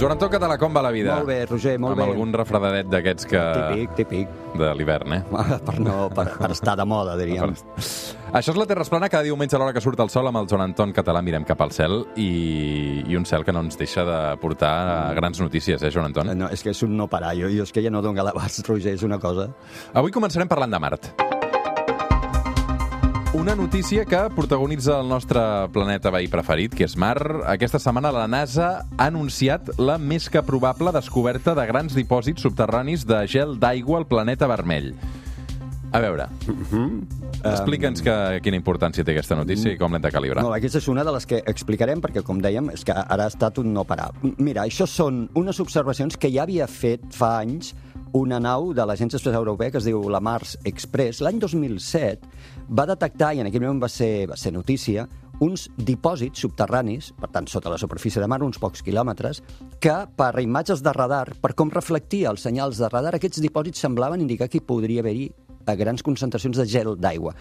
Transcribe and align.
Joan 0.00 0.14
Anton 0.14 0.30
Català, 0.32 0.54
com 0.56 0.72
va 0.72 0.80
la 0.80 0.90
vida? 0.94 1.12
Molt 1.12 1.28
bé, 1.28 1.42
Roger, 1.44 1.74
molt 1.76 1.92
Amb 1.92 2.00
bé. 2.00 2.04
algun 2.08 2.30
refredadet 2.32 2.86
d'aquests 2.88 3.26
que... 3.28 3.40
Típic, 3.52 3.90
típic. 3.98 4.38
de 4.56 4.70
l'hivern, 4.74 5.12
eh? 5.12 5.18
Per, 5.66 5.74
no, 5.76 6.06
per, 6.16 6.24
per 6.38 6.48
estar 6.56 6.72
de 6.80 6.86
moda, 6.88 7.18
diríem. 7.20 7.52
Això 8.32 8.54
és 8.54 8.56
la 8.56 8.64
Terra 8.70 8.86
Esplana, 8.86 9.10
cada 9.12 9.28
diumenge 9.28 9.58
a 9.58 9.60
l'hora 9.60 9.74
que 9.76 9.82
surt 9.84 10.00
el 10.00 10.08
sol 10.08 10.30
amb 10.30 10.40
el 10.40 10.48
Joan 10.48 10.64
Anton 10.70 10.94
Català 10.96 11.20
mirem 11.20 11.44
cap 11.44 11.60
al 11.60 11.74
cel 11.76 11.98
i, 12.16 12.30
i 13.12 13.18
un 13.18 13.28
cel 13.28 13.44
que 13.44 13.52
no 13.52 13.60
ens 13.66 13.76
deixa 13.76 14.06
de 14.08 14.20
portar 14.40 14.72
grans 15.20 15.42
notícies, 15.44 15.84
eh, 15.84 15.92
Joan 15.92 16.08
Anton? 16.08 16.32
No, 16.32 16.48
és 16.48 16.64
que 16.64 16.72
és 16.72 16.80
un 16.88 16.96
no 16.96 17.10
parar. 17.12 17.34
Jo, 17.36 17.52
jo 17.52 17.68
és 17.68 17.74
que 17.76 17.84
ja 17.84 17.92
no 17.92 18.00
dono 18.00 18.24
l'abast, 18.24 18.64
Roger, 18.72 18.96
és 18.96 19.04
una 19.04 19.20
cosa... 19.20 19.50
Avui 19.92 20.16
començarem 20.16 20.48
parlant 20.48 20.72
de 20.72 20.80
Mart. 20.80 21.12
Una 23.32 23.54
notícia 23.54 24.04
que 24.04 24.18
protagonitza 24.34 24.96
el 24.98 25.08
nostre 25.08 25.38
planeta 25.70 26.10
veí 26.10 26.26
preferit, 26.26 26.72
que 26.74 26.82
és 26.88 26.96
Mart. 26.98 27.44
Aquesta 27.46 27.78
setmana 27.78 28.10
la 28.10 28.24
NASA 28.26 28.70
ha 28.82 29.06
anunciat 29.06 29.70
la 29.78 30.00
més 30.02 30.26
que 30.26 30.42
probable 30.42 30.90
descoberta 30.90 31.54
de 31.54 31.66
grans 31.68 31.94
dipòsits 31.94 32.42
subterranis 32.42 33.06
de 33.06 33.20
gel 33.30 33.54
d'aigua 33.62 34.00
al 34.02 34.08
planeta 34.10 34.50
vermell. 34.50 34.96
A 35.90 35.98
veure, 35.98 36.28
explica'ns 37.42 38.02
que, 38.06 38.14
quina 38.44 38.58
importància 38.58 39.02
té 39.02 39.10
aquesta 39.10 39.34
notícia 39.38 39.72
i 39.74 39.78
com 39.78 39.90
l'hem 39.90 40.04
de 40.04 40.12
calibrar. 40.14 40.44
No, 40.46 40.52
aquesta 40.54 40.78
és 40.78 40.86
una 40.92 41.02
de 41.06 41.14
les 41.16 41.26
que 41.26 41.40
explicarem, 41.50 42.02
perquè, 42.04 42.22
com 42.26 42.38
dèiem, 42.42 42.70
és 42.76 42.84
que 42.86 42.94
ara 42.94 43.26
ha 43.26 43.32
estat 43.32 43.58
un 43.58 43.72
no 43.74 43.82
parar. 43.88 44.12
Mira, 44.38 44.68
això 44.68 44.86
són 44.86 45.24
unes 45.38 45.58
observacions 45.62 46.14
que 46.20 46.30
ja 46.30 46.44
havia 46.46 46.68
fet 46.70 47.08
fa 47.16 47.40
anys 47.40 47.74
una 48.14 48.38
nau 48.42 48.70
de 48.74 48.86
l'Agència 48.86 49.18
Espacial 49.18 49.42
Europea 49.42 49.70
que 49.70 49.78
es 49.82 49.86
diu 49.86 50.06
la 50.10 50.22
Mars 50.22 50.56
Express. 50.66 51.20
L'any 51.26 51.42
2007 51.42 52.70
va 52.70 52.86
detectar, 52.86 53.34
i 53.34 53.42
en 53.42 53.50
aquell 53.50 53.66
moment 53.66 53.82
va 53.82 53.90
ser, 53.90 54.28
va 54.30 54.38
ser 54.38 54.54
notícia, 54.54 55.08
uns 55.40 55.66
dipòsits 55.74 56.42
subterranis, 56.44 57.10
per 57.18 57.30
tant, 57.34 57.46
sota 57.48 57.72
la 57.72 57.78
superfície 57.80 58.20
de 58.22 58.28
mar, 58.28 58.42
uns 58.44 58.60
pocs 58.60 58.84
quilòmetres, 58.86 59.42
que 59.80 59.94
per 60.16 60.32
imatges 60.42 60.84
de 60.84 60.92
radar, 60.94 61.32
per 61.40 61.54
com 61.56 61.72
reflectia 61.72 62.30
els 62.30 62.44
senyals 62.46 62.78
de 62.78 62.90
radar, 62.92 63.16
aquests 63.16 63.40
dipòsits 63.42 63.80
semblaven 63.80 64.20
indicar 64.22 64.50
que 64.50 64.60
hi 64.60 64.68
podria 64.68 65.02
haver-hi 65.02 65.30
a 65.70 65.76
grans 65.78 66.02
concentracions 66.06 66.58
de 66.58 66.66
gel 66.68 66.96
d'aigua. 67.00 67.34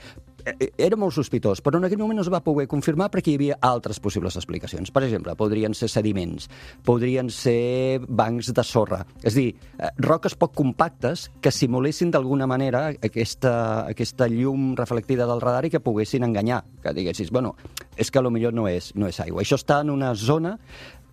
Eh, 0.45 0.71
Era 0.77 0.97
molt 0.97 1.13
sospitós, 1.13 1.59
però 1.61 1.77
en 1.77 1.85
aquell 1.85 1.99
moment 1.99 2.17
no 2.19 2.23
es 2.23 2.31
va 2.31 2.39
poder 2.43 2.67
confirmar 2.71 3.09
perquè 3.11 3.33
hi 3.33 3.39
havia 3.39 3.57
altres 3.61 3.99
possibles 3.99 4.37
explicacions. 4.39 4.91
Per 4.91 5.03
exemple, 5.03 5.35
podrien 5.35 5.75
ser 5.75 5.89
sediments, 5.91 6.47
podrien 6.85 7.29
ser 7.29 7.99
bancs 8.07 8.53
de 8.55 8.63
sorra, 8.63 9.03
és 9.23 9.33
a 9.33 9.35
dir, 9.35 9.49
eh, 9.77 9.91
roques 9.97 10.35
poc 10.39 10.55
compactes 10.55 11.29
que 11.41 11.51
simulessin 11.51 12.11
d'alguna 12.11 12.47
manera 12.47 12.87
aquesta, 12.89 13.85
aquesta 13.87 14.29
llum 14.31 14.75
reflectida 14.77 15.27
del 15.27 15.41
radar 15.41 15.65
i 15.65 15.73
que 15.73 15.83
poguessin 15.83 16.23
enganyar, 16.23 16.63
que 16.81 16.93
diguessis, 16.93 17.31
bueno, 17.31 17.55
és 17.97 18.09
que 18.11 18.21
millor 18.29 18.53
no 18.53 18.67
és, 18.67 18.93
no 18.95 19.07
és 19.07 19.19
aigua. 19.19 19.43
Això 19.43 19.57
està 19.59 19.81
en 19.81 19.89
una 19.89 20.13
zona 20.15 20.57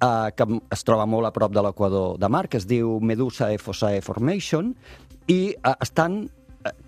eh, 0.00 0.30
que 0.36 0.46
es 0.70 0.84
troba 0.84 1.06
molt 1.06 1.26
a 1.28 1.32
prop 1.34 1.54
de 1.54 1.64
l'equador 1.64 2.18
de 2.18 2.28
mar, 2.28 2.46
que 2.48 2.60
es 2.60 2.66
diu 2.68 2.98
Medusa 3.00 3.52
Ephosae 3.54 4.02
Formation, 4.04 4.74
i 5.26 5.40
eh, 5.54 5.74
estan, 5.80 6.26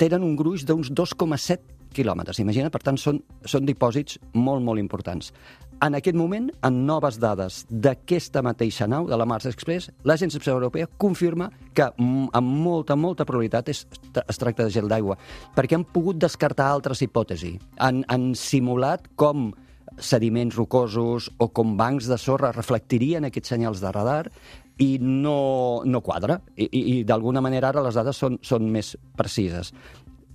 tenen 0.00 0.24
un 0.26 0.36
gruix 0.38 0.64
d'uns 0.66 0.90
2,7 0.92 1.76
quilòmetres. 1.94 2.40
Imagina, 2.42 2.70
per 2.70 2.82
tant, 2.84 2.98
són, 3.00 3.22
són 3.44 3.66
dipòsits 3.68 4.18
molt, 4.34 4.62
molt 4.64 4.80
importants. 4.80 5.32
En 5.78 5.94
aquest 5.94 6.16
moment, 6.18 6.48
en 6.66 6.78
noves 6.88 7.20
dades 7.22 7.60
d'aquesta 7.70 8.42
mateixa 8.42 8.88
nau, 8.90 9.06
de 9.06 9.14
la 9.16 9.26
Mars 9.30 9.46
Express, 9.46 9.92
l'Agència 10.02 10.40
Espacial 10.40 10.58
Europea 10.58 10.88
confirma 10.98 11.52
que 11.70 11.86
mm, 11.86 12.32
amb 12.34 12.56
molta, 12.64 12.96
molta 12.98 13.26
probabilitat 13.28 13.70
es, 13.70 13.84
es 14.24 14.42
tracta 14.42 14.66
de 14.66 14.74
gel 14.74 14.90
d'aigua, 14.90 15.14
perquè 15.54 15.78
han 15.78 15.86
pogut 15.86 16.18
descartar 16.18 16.66
altres 16.66 17.04
hipòtesis. 17.06 17.62
Han, 17.78 18.02
han 18.10 18.32
simulat 18.34 19.06
com 19.14 19.52
sediments 20.02 20.58
rocosos 20.58 21.30
o 21.38 21.48
com 21.54 21.76
bancs 21.78 22.10
de 22.10 22.18
sorra 22.18 22.50
reflectirien 22.54 23.26
aquests 23.28 23.54
senyals 23.54 23.82
de 23.82 23.92
radar 23.94 24.24
i 24.78 24.98
no, 25.02 25.82
no 25.84 26.00
quadra. 26.02 26.38
I, 26.56 26.68
i, 26.70 26.82
i 26.92 26.98
d'alguna 27.06 27.42
manera 27.44 27.72
ara 27.72 27.84
les 27.84 27.98
dades 27.98 28.18
són, 28.18 28.38
són 28.42 28.68
més 28.72 28.94
precises. 29.18 29.72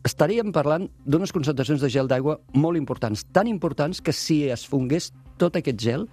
Estaríem 0.04 0.52
parlant 0.52 0.90
d'unes 1.08 1.32
concentracions 1.32 1.84
de 1.84 1.90
gel 1.92 2.10
d'aigua 2.12 2.38
molt 2.60 2.80
importants, 2.80 3.24
tan 3.32 3.48
importants 3.48 4.04
que 4.04 4.12
si 4.12 4.44
es 4.52 4.66
fongués 4.68 5.14
tot 5.40 5.56
aquest 5.56 5.80
gel, 5.80 6.08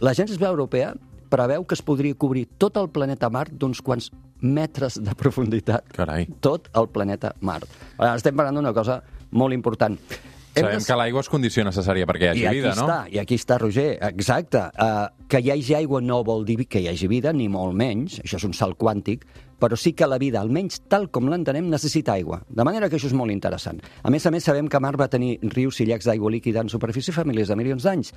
l'Agència 0.00 0.48
Europea 0.48 0.94
preveu 1.28 1.66
que 1.66 1.76
es 1.76 1.82
podria 1.84 2.16
cobrir 2.16 2.46
tot 2.56 2.78
el 2.80 2.88
planeta 2.94 3.28
Mart 3.32 3.52
d'uns 3.52 3.82
quants 3.84 4.08
metres 4.40 4.96
de 5.02 5.12
profunditat. 5.18 5.88
Carai. 5.96 6.28
Tot 6.40 6.70
el 6.76 6.88
planeta 6.92 7.34
Mart. 7.40 7.68
Estem 8.14 8.36
parlant 8.36 8.60
d'una 8.60 8.72
cosa 8.76 9.00
molt 9.36 9.56
important. 9.56 9.98
Sabem 10.56 10.78
de- 10.80 10.86
que 10.86 10.96
l'aigua 10.96 11.20
és 11.20 11.28
condició 11.28 11.64
necessària 11.64 12.06
perquè 12.08 12.30
hi 12.30 12.30
hagi 12.32 12.44
i 12.46 12.60
vida, 12.60 12.74
no? 12.74 12.86
està, 12.86 12.98
i 13.12 13.18
aquí 13.20 13.36
està, 13.36 13.58
Roger, 13.60 13.98
exacte. 14.08 14.62
Uh, 14.80 15.08
que 15.28 15.40
hi 15.40 15.50
hagi 15.52 15.74
aigua 15.74 16.00
no 16.00 16.22
vol 16.24 16.44
dir 16.48 16.66
que 16.66 16.80
hi 16.80 16.88
hagi 16.88 17.08
vida, 17.08 17.32
ni 17.32 17.48
molt 17.48 17.74
menys, 17.76 18.20
això 18.24 18.40
és 18.40 18.46
un 18.48 18.54
salt 18.56 18.78
quàntic, 18.78 19.26
però 19.60 19.76
sí 19.76 19.92
que 19.96 20.06
la 20.06 20.18
vida, 20.18 20.40
almenys 20.40 20.82
tal 20.88 21.08
com 21.10 21.28
l'entenem, 21.28 21.68
necessita 21.72 22.12
aigua. 22.12 22.42
De 22.48 22.64
manera 22.64 22.88
que 22.88 22.96
això 22.96 23.08
és 23.08 23.16
molt 23.16 23.32
interessant. 23.32 23.80
A 24.02 24.10
més 24.10 24.26
a 24.26 24.30
més, 24.30 24.44
sabem 24.44 24.68
que 24.68 24.80
Mart 24.80 25.00
va 25.00 25.08
tenir 25.08 25.38
rius 25.54 25.80
i 25.80 25.86
llacs 25.86 26.06
d'aigua 26.08 26.30
líquida 26.30 26.60
en 26.60 26.68
superfície 26.68 27.14
fa 27.14 27.24
milers 27.24 27.48
de 27.48 27.56
milions 27.56 27.82
d'anys. 27.82 28.12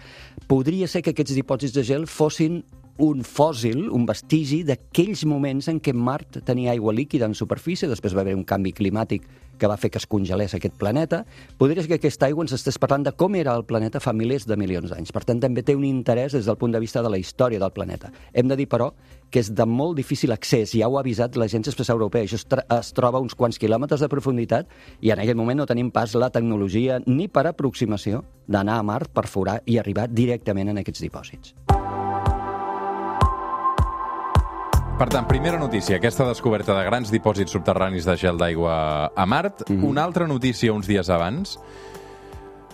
Podria 0.48 0.88
ser 0.88 1.02
que 1.02 1.16
aquests 1.16 1.36
dipòsits 1.36 1.74
de 1.74 1.84
gel 1.84 2.08
fossin 2.08 2.64
un 3.00 3.24
fòssil, 3.24 3.86
un 3.96 4.06
vestigi 4.06 4.66
d'aquells 4.68 5.24
moments 5.26 5.70
en 5.72 5.80
què 5.80 5.94
Mart 5.96 6.42
tenia 6.44 6.74
aigua 6.74 6.92
líquida 6.94 7.30
en 7.30 7.36
superfície, 7.38 7.88
després 7.88 8.16
va 8.16 8.26
haver 8.26 8.36
un 8.36 8.44
canvi 8.44 8.74
climàtic 8.76 9.24
que 9.60 9.70
va 9.70 9.78
fer 9.78 9.92
que 9.92 10.00
es 10.02 10.08
congelés 10.10 10.56
aquest 10.56 10.78
planeta, 10.80 11.26
podria 11.60 11.84
ser 11.84 11.92
que 11.92 12.00
aquesta 12.00 12.30
aigua 12.30 12.46
ens 12.46 12.56
estés 12.56 12.80
parlant 12.82 13.06
de 13.06 13.14
com 13.14 13.36
era 13.38 13.54
el 13.58 13.66
planeta 13.70 14.02
fa 14.02 14.14
milers 14.16 14.48
de 14.50 14.58
milions 14.58 14.90
d'anys. 14.90 15.14
Per 15.14 15.24
tant, 15.28 15.42
també 15.44 15.64
té 15.66 15.76
un 15.78 15.86
interès 15.86 16.34
des 16.38 16.48
del 16.50 16.58
punt 16.58 16.74
de 16.74 16.82
vista 16.82 17.04
de 17.04 17.12
la 17.12 17.20
història 17.20 17.60
del 17.62 17.76
planeta. 17.76 18.14
Hem 18.34 18.50
de 18.50 18.58
dir, 18.58 18.70
però, 18.72 18.92
que 19.30 19.44
és 19.44 19.52
de 19.54 19.66
molt 19.70 19.98
difícil 20.00 20.34
accés, 20.34 20.74
ja 20.74 20.90
ho 20.90 20.98
ha 20.98 21.04
avisat 21.04 21.38
l'Agència 21.38 21.74
Espacial 21.74 22.00
Europea, 22.00 22.26
això 22.26 22.40
es, 22.40 22.48
es 22.80 22.94
troba 22.98 23.20
a 23.20 23.26
uns 23.26 23.38
quants 23.38 23.60
quilòmetres 23.62 24.02
de 24.02 24.10
profunditat 24.10 24.72
i 25.02 25.14
en 25.14 25.22
aquest 25.22 25.38
moment 25.38 25.62
no 25.62 25.70
tenim 25.70 25.92
pas 25.94 26.16
la 26.16 26.32
tecnologia 26.34 27.02
ni 27.06 27.28
per 27.28 27.46
aproximació 27.50 28.24
d'anar 28.48 28.80
a 28.80 28.88
Mart, 28.88 29.14
perforar 29.14 29.60
i 29.66 29.78
arribar 29.78 30.10
directament 30.10 30.74
en 30.74 30.82
aquests 30.82 31.06
dipòsits. 31.06 31.54
Per 35.00 35.08
tant, 35.08 35.24
primera 35.30 35.56
notícia, 35.56 35.96
aquesta 35.96 36.26
descoberta 36.28 36.74
de 36.76 36.82
grans 36.84 37.08
dipòsits 37.08 37.54
subterranis 37.56 38.04
de 38.04 38.18
gel 38.20 38.36
d'aigua 38.36 38.74
a 39.16 39.26
Mart. 39.26 39.62
Mhm. 39.70 39.86
Una 39.88 40.04
altra 40.04 40.28
notícia 40.28 40.74
uns 40.74 40.88
dies 40.88 41.10
abans. 41.10 41.58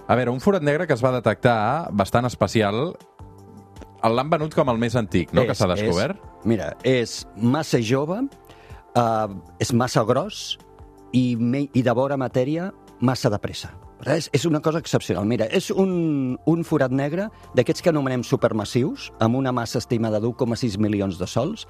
A 0.08 0.16
veure, 0.16 0.32
un 0.32 0.40
forat 0.40 0.64
negre 0.64 0.88
que 0.88 0.94
es 0.94 1.04
va 1.04 1.12
detectar 1.12 1.90
bastant 1.92 2.26
especial 2.26 2.96
l'han 4.02 4.30
venut 4.30 4.56
com 4.56 4.70
el 4.70 4.78
més 4.78 4.96
antic, 4.96 5.32
no?, 5.34 5.46
que 5.46 5.54
s'ha 5.54 5.68
descobert. 5.68 6.18
És, 6.18 6.46
mira, 6.46 6.76
és 6.84 7.28
massa 7.38 7.80
jove, 7.80 8.18
uh, 8.96 9.30
és 9.60 9.72
massa 9.74 10.04
gros 10.04 10.58
i, 11.14 11.36
me, 11.36 11.70
i 11.74 11.82
devora 11.84 12.18
matèria 12.18 12.72
massa 13.02 13.30
de 13.30 13.38
pressa. 13.38 13.70
És, 14.06 14.30
és 14.34 14.46
una 14.46 14.60
cosa 14.62 14.80
excepcional. 14.80 15.26
Mira, 15.26 15.48
és 15.50 15.72
un, 15.72 16.38
un 16.46 16.64
forat 16.68 16.92
negre 16.94 17.30
d'aquests 17.56 17.82
que 17.82 17.90
anomenem 17.90 18.24
supermassius, 18.28 19.12
amb 19.24 19.40
una 19.40 19.54
massa 19.56 19.80
estimada 19.82 20.20
d'1,6 20.22 20.78
milions 20.78 21.18
de 21.18 21.28
sols. 21.30 21.66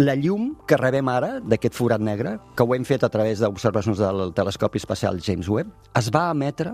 La 0.00 0.14
llum 0.16 0.54
que 0.64 0.78
rebem 0.80 1.08
ara 1.12 1.34
d'aquest 1.44 1.74
forat 1.76 2.00
negre, 2.00 2.38
que 2.56 2.64
ho 2.64 2.74
hem 2.74 2.84
fet 2.88 3.02
a 3.04 3.10
través 3.12 3.42
d'observacions 3.42 4.00
del 4.00 4.32
telescopi 4.32 4.80
espacial 4.80 5.20
James 5.20 5.50
Webb, 5.52 5.68
es 6.00 6.08
va 6.14 6.30
emetre 6.32 6.72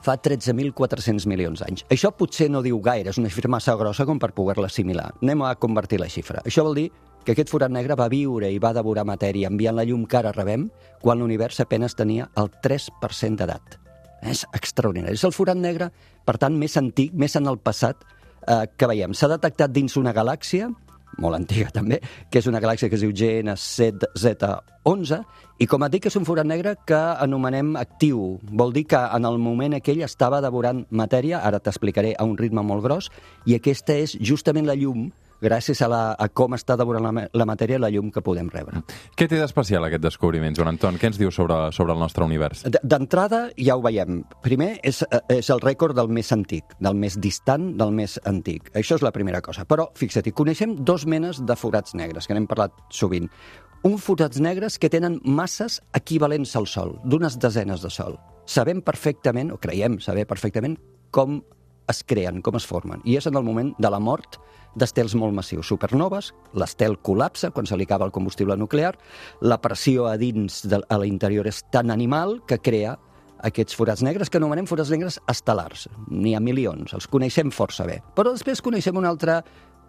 fa 0.00 0.14
13.400 0.16 1.26
milions 1.26 1.60
d'anys. 1.60 1.84
Això 1.90 2.12
potser 2.14 2.46
no 2.48 2.62
diu 2.62 2.78
gaire, 2.80 3.10
és 3.10 3.18
una 3.18 3.28
xifra 3.28 3.50
massa 3.50 3.74
grossa 3.76 4.06
com 4.06 4.20
per 4.22 4.30
poder-la 4.32 4.70
assimilar. 4.70 5.10
Anem 5.22 5.42
a 5.42 5.54
convertir 5.60 5.98
la 6.00 6.08
xifra. 6.08 6.40
Això 6.46 6.62
vol 6.64 6.78
dir 6.78 6.86
que 7.24 7.34
aquest 7.34 7.50
forat 7.50 7.72
negre 7.74 7.96
va 7.98 8.08
viure 8.08 8.48
i 8.48 8.60
va 8.62 8.72
devorar 8.72 9.04
matèria 9.04 9.50
enviant 9.50 9.76
la 9.76 9.84
llum 9.84 10.06
que 10.06 10.16
ara 10.16 10.32
rebem 10.32 10.68
quan 11.02 11.18
l'univers 11.18 11.60
apenas 11.60 11.98
tenia 11.98 12.30
el 12.38 12.52
3% 12.64 13.36
d'edat. 13.42 13.78
És 14.22 14.46
extraordinari. 14.54 15.18
És 15.18 15.26
el 15.26 15.34
forat 15.34 15.58
negre, 15.58 15.90
per 16.24 16.38
tant, 16.38 16.56
més 16.56 16.76
antic, 16.78 17.12
més 17.12 17.36
en 17.36 17.50
el 17.50 17.58
passat 17.58 18.00
eh, 18.46 18.64
que 18.76 18.88
veiem. 18.88 19.12
S'ha 19.12 19.28
detectat 19.34 19.74
dins 19.74 19.98
una 20.00 20.14
galàxia, 20.14 20.70
molt 21.18 21.34
antiga 21.38 21.68
també, 21.78 21.96
que 22.30 22.38
és 22.42 22.48
una 22.50 22.62
galàxia 22.64 22.88
que 22.88 22.96
es 22.98 23.04
diu 23.04 23.12
GN7Z11, 23.12 25.22
i 25.58 25.66
com 25.66 25.82
et 25.82 25.92
dic, 25.92 26.06
és 26.06 26.16
un 26.18 26.26
forat 26.26 26.46
negre 26.46 26.76
que 26.86 26.98
anomenem 27.18 27.76
actiu. 27.80 28.38
Vol 28.46 28.72
dir 28.76 28.84
que 28.92 28.98
en 28.98 29.24
el 29.26 29.38
moment 29.42 29.74
aquell 29.74 30.04
estava 30.06 30.38
devorant 30.44 30.84
matèria, 30.90 31.40
ara 31.42 31.58
t'explicaré, 31.58 32.14
a 32.14 32.24
un 32.24 32.36
ritme 32.38 32.62
molt 32.62 32.82
gros, 32.86 33.10
i 33.46 33.54
aquesta 33.58 33.92
és 33.98 34.14
justament 34.22 34.66
la 34.68 34.78
llum 34.78 35.10
gràcies 35.42 35.80
a, 35.84 35.88
la, 35.90 36.00
a 36.18 36.28
com 36.28 36.56
està 36.56 36.76
devorant 36.78 37.06
la, 37.08 37.26
la 37.32 37.46
matèria 37.48 37.78
la 37.80 37.90
llum 37.92 38.10
que 38.14 38.22
podem 38.24 38.48
rebre. 38.52 38.82
Què 39.18 39.28
té 39.30 39.38
d'especial 39.40 39.86
aquest 39.86 40.04
descobriment, 40.04 40.56
Joan 40.56 40.72
Anton? 40.74 40.98
Què 41.00 41.10
ens 41.10 41.20
diu 41.20 41.32
sobre, 41.34 41.56
sobre 41.76 41.94
el 41.94 42.02
nostre 42.02 42.26
univers? 42.26 42.64
D'entrada, 42.82 43.46
ja 43.58 43.76
ho 43.78 43.84
veiem. 43.84 44.22
Primer, 44.44 44.74
és, 44.86 45.02
eh, 45.06 45.22
és 45.38 45.50
el 45.54 45.62
rècord 45.64 45.96
del 45.98 46.10
més 46.12 46.32
antic, 46.34 46.76
del 46.80 46.98
més 46.98 47.18
distant, 47.20 47.70
del 47.78 47.94
més 47.94 48.18
antic. 48.28 48.72
Això 48.78 48.98
és 48.98 49.06
la 49.06 49.14
primera 49.14 49.42
cosa. 49.44 49.66
Però, 49.68 49.90
fixa't, 49.98 50.32
coneixem 50.36 50.76
dos 50.84 51.06
menes 51.06 51.42
de 51.44 51.56
forats 51.56 51.94
negres, 51.98 52.26
que 52.26 52.36
n'hem 52.36 52.48
parlat 52.50 52.74
sovint. 52.90 53.30
Un 53.86 53.94
forats 54.02 54.40
negres 54.42 54.78
que 54.82 54.90
tenen 54.90 55.20
masses 55.22 55.78
equivalents 55.94 56.56
al 56.58 56.66
Sol, 56.66 56.96
d'unes 57.04 57.38
desenes 57.38 57.84
de 57.84 57.90
Sol. 57.94 58.18
Sabem 58.48 58.80
perfectament, 58.82 59.52
o 59.54 59.60
creiem 59.62 60.00
saber 60.02 60.26
perfectament, 60.26 60.74
com 61.14 61.38
es 61.88 62.02
creen, 62.04 62.42
com 62.42 62.56
es 62.58 62.66
formen. 62.66 63.00
I 63.04 63.16
és 63.20 63.28
en 63.30 63.38
el 63.38 63.46
moment 63.46 63.72
de 63.78 63.90
la 63.90 64.00
mort 64.02 64.40
d'estels 64.76 65.14
molt 65.18 65.34
massius, 65.34 65.68
supernoves, 65.70 66.32
l'estel 66.58 66.98
col·lapsa 67.00 67.50
quan 67.54 67.66
se 67.66 67.76
li 67.76 67.86
acaba 67.88 68.06
el 68.06 68.14
combustible 68.14 68.56
nuclear, 68.56 68.94
la 69.40 69.60
pressió 69.62 70.06
a 70.06 70.16
dins, 70.20 70.62
de, 70.68 70.80
a 70.82 70.98
l'interior 71.00 71.48
és 71.48 71.62
tan 71.72 71.90
animal 71.94 72.40
que 72.46 72.60
crea 72.60 72.96
aquests 73.46 73.76
forats 73.78 74.02
negres 74.02 74.30
que 74.30 74.40
anomenem 74.40 74.66
forats 74.66 74.90
negres 74.90 75.20
estel·lars. 75.30 75.86
N'hi 76.10 76.34
ha 76.34 76.42
milions, 76.42 76.94
els 76.94 77.06
coneixem 77.10 77.52
força 77.54 77.86
bé. 77.86 78.00
Però 78.16 78.34
després 78.34 78.62
coneixem 78.64 78.98
un 78.98 79.06
altre 79.06 79.40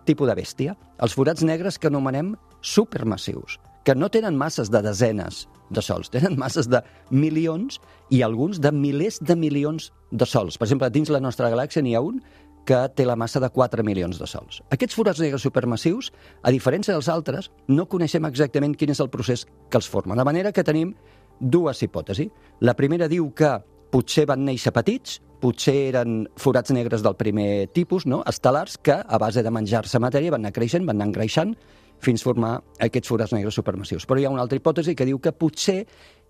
tipus 0.06 0.30
de 0.30 0.36
bèstia, 0.38 0.76
els 1.02 1.16
forats 1.18 1.44
negres 1.46 1.78
que 1.78 1.90
anomenem 1.90 2.36
supermassius, 2.62 3.58
que 3.86 3.96
no 3.96 4.10
tenen 4.10 4.38
masses 4.38 4.70
de 4.70 4.82
desenes 4.86 5.48
de 5.70 5.82
sols, 5.86 6.10
tenen 6.14 6.38
masses 6.38 6.70
de 6.70 6.82
milions 7.10 7.80
i 8.14 8.22
alguns 8.26 8.60
de 8.62 8.72
milers 8.74 9.20
de 9.22 9.36
milions 9.38 9.92
de 10.12 10.26
sols. 10.26 10.58
Per 10.58 10.68
exemple, 10.68 10.90
dins 10.94 11.12
la 11.14 11.22
nostra 11.22 11.50
galàxia 11.54 11.84
n'hi 11.86 11.96
ha 11.96 12.04
un 12.06 12.22
que 12.66 12.80
té 12.96 13.06
la 13.06 13.16
massa 13.16 13.40
de 13.40 13.50
4 13.50 13.84
milions 13.84 14.20
de 14.20 14.28
sols. 14.28 14.62
Aquests 14.70 14.96
forats 14.96 15.20
negres 15.20 15.42
supermassius, 15.42 16.12
a 16.44 16.52
diferència 16.52 16.94
dels 16.94 17.10
altres, 17.10 17.52
no 17.68 17.88
coneixem 17.90 18.26
exactament 18.26 18.76
quin 18.76 18.94
és 18.94 19.00
el 19.00 19.10
procés 19.10 19.46
que 19.70 19.78
els 19.78 19.90
forma. 19.90 20.16
De 20.16 20.26
manera 20.28 20.52
que 20.52 20.64
tenim 20.64 20.94
dues 21.40 21.82
hipòtesis. 21.84 22.30
La 22.60 22.76
primera 22.76 23.08
diu 23.08 23.32
que 23.34 23.58
potser 23.90 24.26
van 24.30 24.44
néixer 24.46 24.74
petits, 24.76 25.20
potser 25.40 25.76
eren 25.90 26.26
forats 26.38 26.74
negres 26.76 27.02
del 27.02 27.16
primer 27.16 27.70
tipus, 27.74 28.06
no? 28.06 28.22
estel·lars, 28.28 28.78
que 28.84 29.00
a 29.00 29.18
base 29.18 29.44
de 29.44 29.52
menjar-se 29.52 30.02
matèria 30.04 30.36
van 30.36 30.44
anar 30.44 30.54
creixent, 30.54 30.86
van 30.86 31.00
anar 31.00 31.10
engreixant, 31.10 31.56
fins 32.00 32.24
formar 32.24 32.60
aquests 32.80 33.12
forats 33.12 33.34
negres 33.36 33.58
supermassius. 33.60 34.06
Però 34.08 34.20
hi 34.20 34.28
ha 34.28 34.32
una 34.32 34.44
altra 34.44 34.60
hipòtesi 34.60 34.96
que 34.96 35.08
diu 35.08 35.20
que 35.20 35.34
potser 35.36 35.82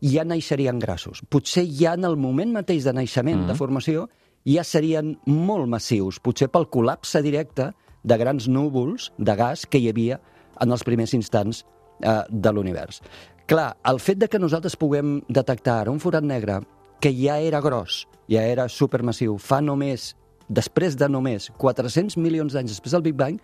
ja 0.02 0.26
naixerien 0.26 0.80
grassos. 0.82 1.22
Potser 1.30 1.66
ja 1.68 1.94
en 1.98 2.08
el 2.10 2.18
moment 2.18 2.54
mateix 2.56 2.86
de 2.86 2.94
naixement, 2.94 3.38
mm 3.38 3.44
-hmm. 3.44 3.52
de 3.52 3.56
formació, 3.56 4.10
ja 4.48 4.64
serien 4.64 5.16
molt 5.26 5.68
massius, 5.72 6.20
potser 6.20 6.50
pel 6.52 6.70
col·lapse 6.72 7.22
directe 7.26 7.72
de 8.04 8.18
grans 8.18 8.48
núvols 8.48 9.10
de 9.18 9.36
gas 9.36 9.66
que 9.66 9.80
hi 9.82 9.90
havia 9.92 10.20
en 10.62 10.72
els 10.72 10.84
primers 10.88 11.14
instants 11.18 11.64
eh, 12.04 12.24
de 12.30 12.54
l'univers. 12.54 13.02
Clar, 13.50 13.74
el 13.90 14.00
fet 14.00 14.20
de 14.22 14.28
que 14.30 14.40
nosaltres 14.40 14.78
puguem 14.78 15.20
detectar 15.28 15.90
un 15.90 16.00
forat 16.00 16.24
negre 16.24 16.60
que 17.02 17.12
ja 17.16 17.40
era 17.40 17.62
gros, 17.64 18.04
ja 18.30 18.44
era 18.46 18.68
supermassiu, 18.70 19.38
fa 19.42 19.62
només, 19.64 20.14
després 20.50 20.98
de 21.00 21.10
només 21.10 21.50
400 21.58 22.18
milions 22.22 22.54
d'anys 22.54 22.76
després 22.76 22.94
del 22.94 23.06
Big 23.08 23.18
Bang, 23.18 23.40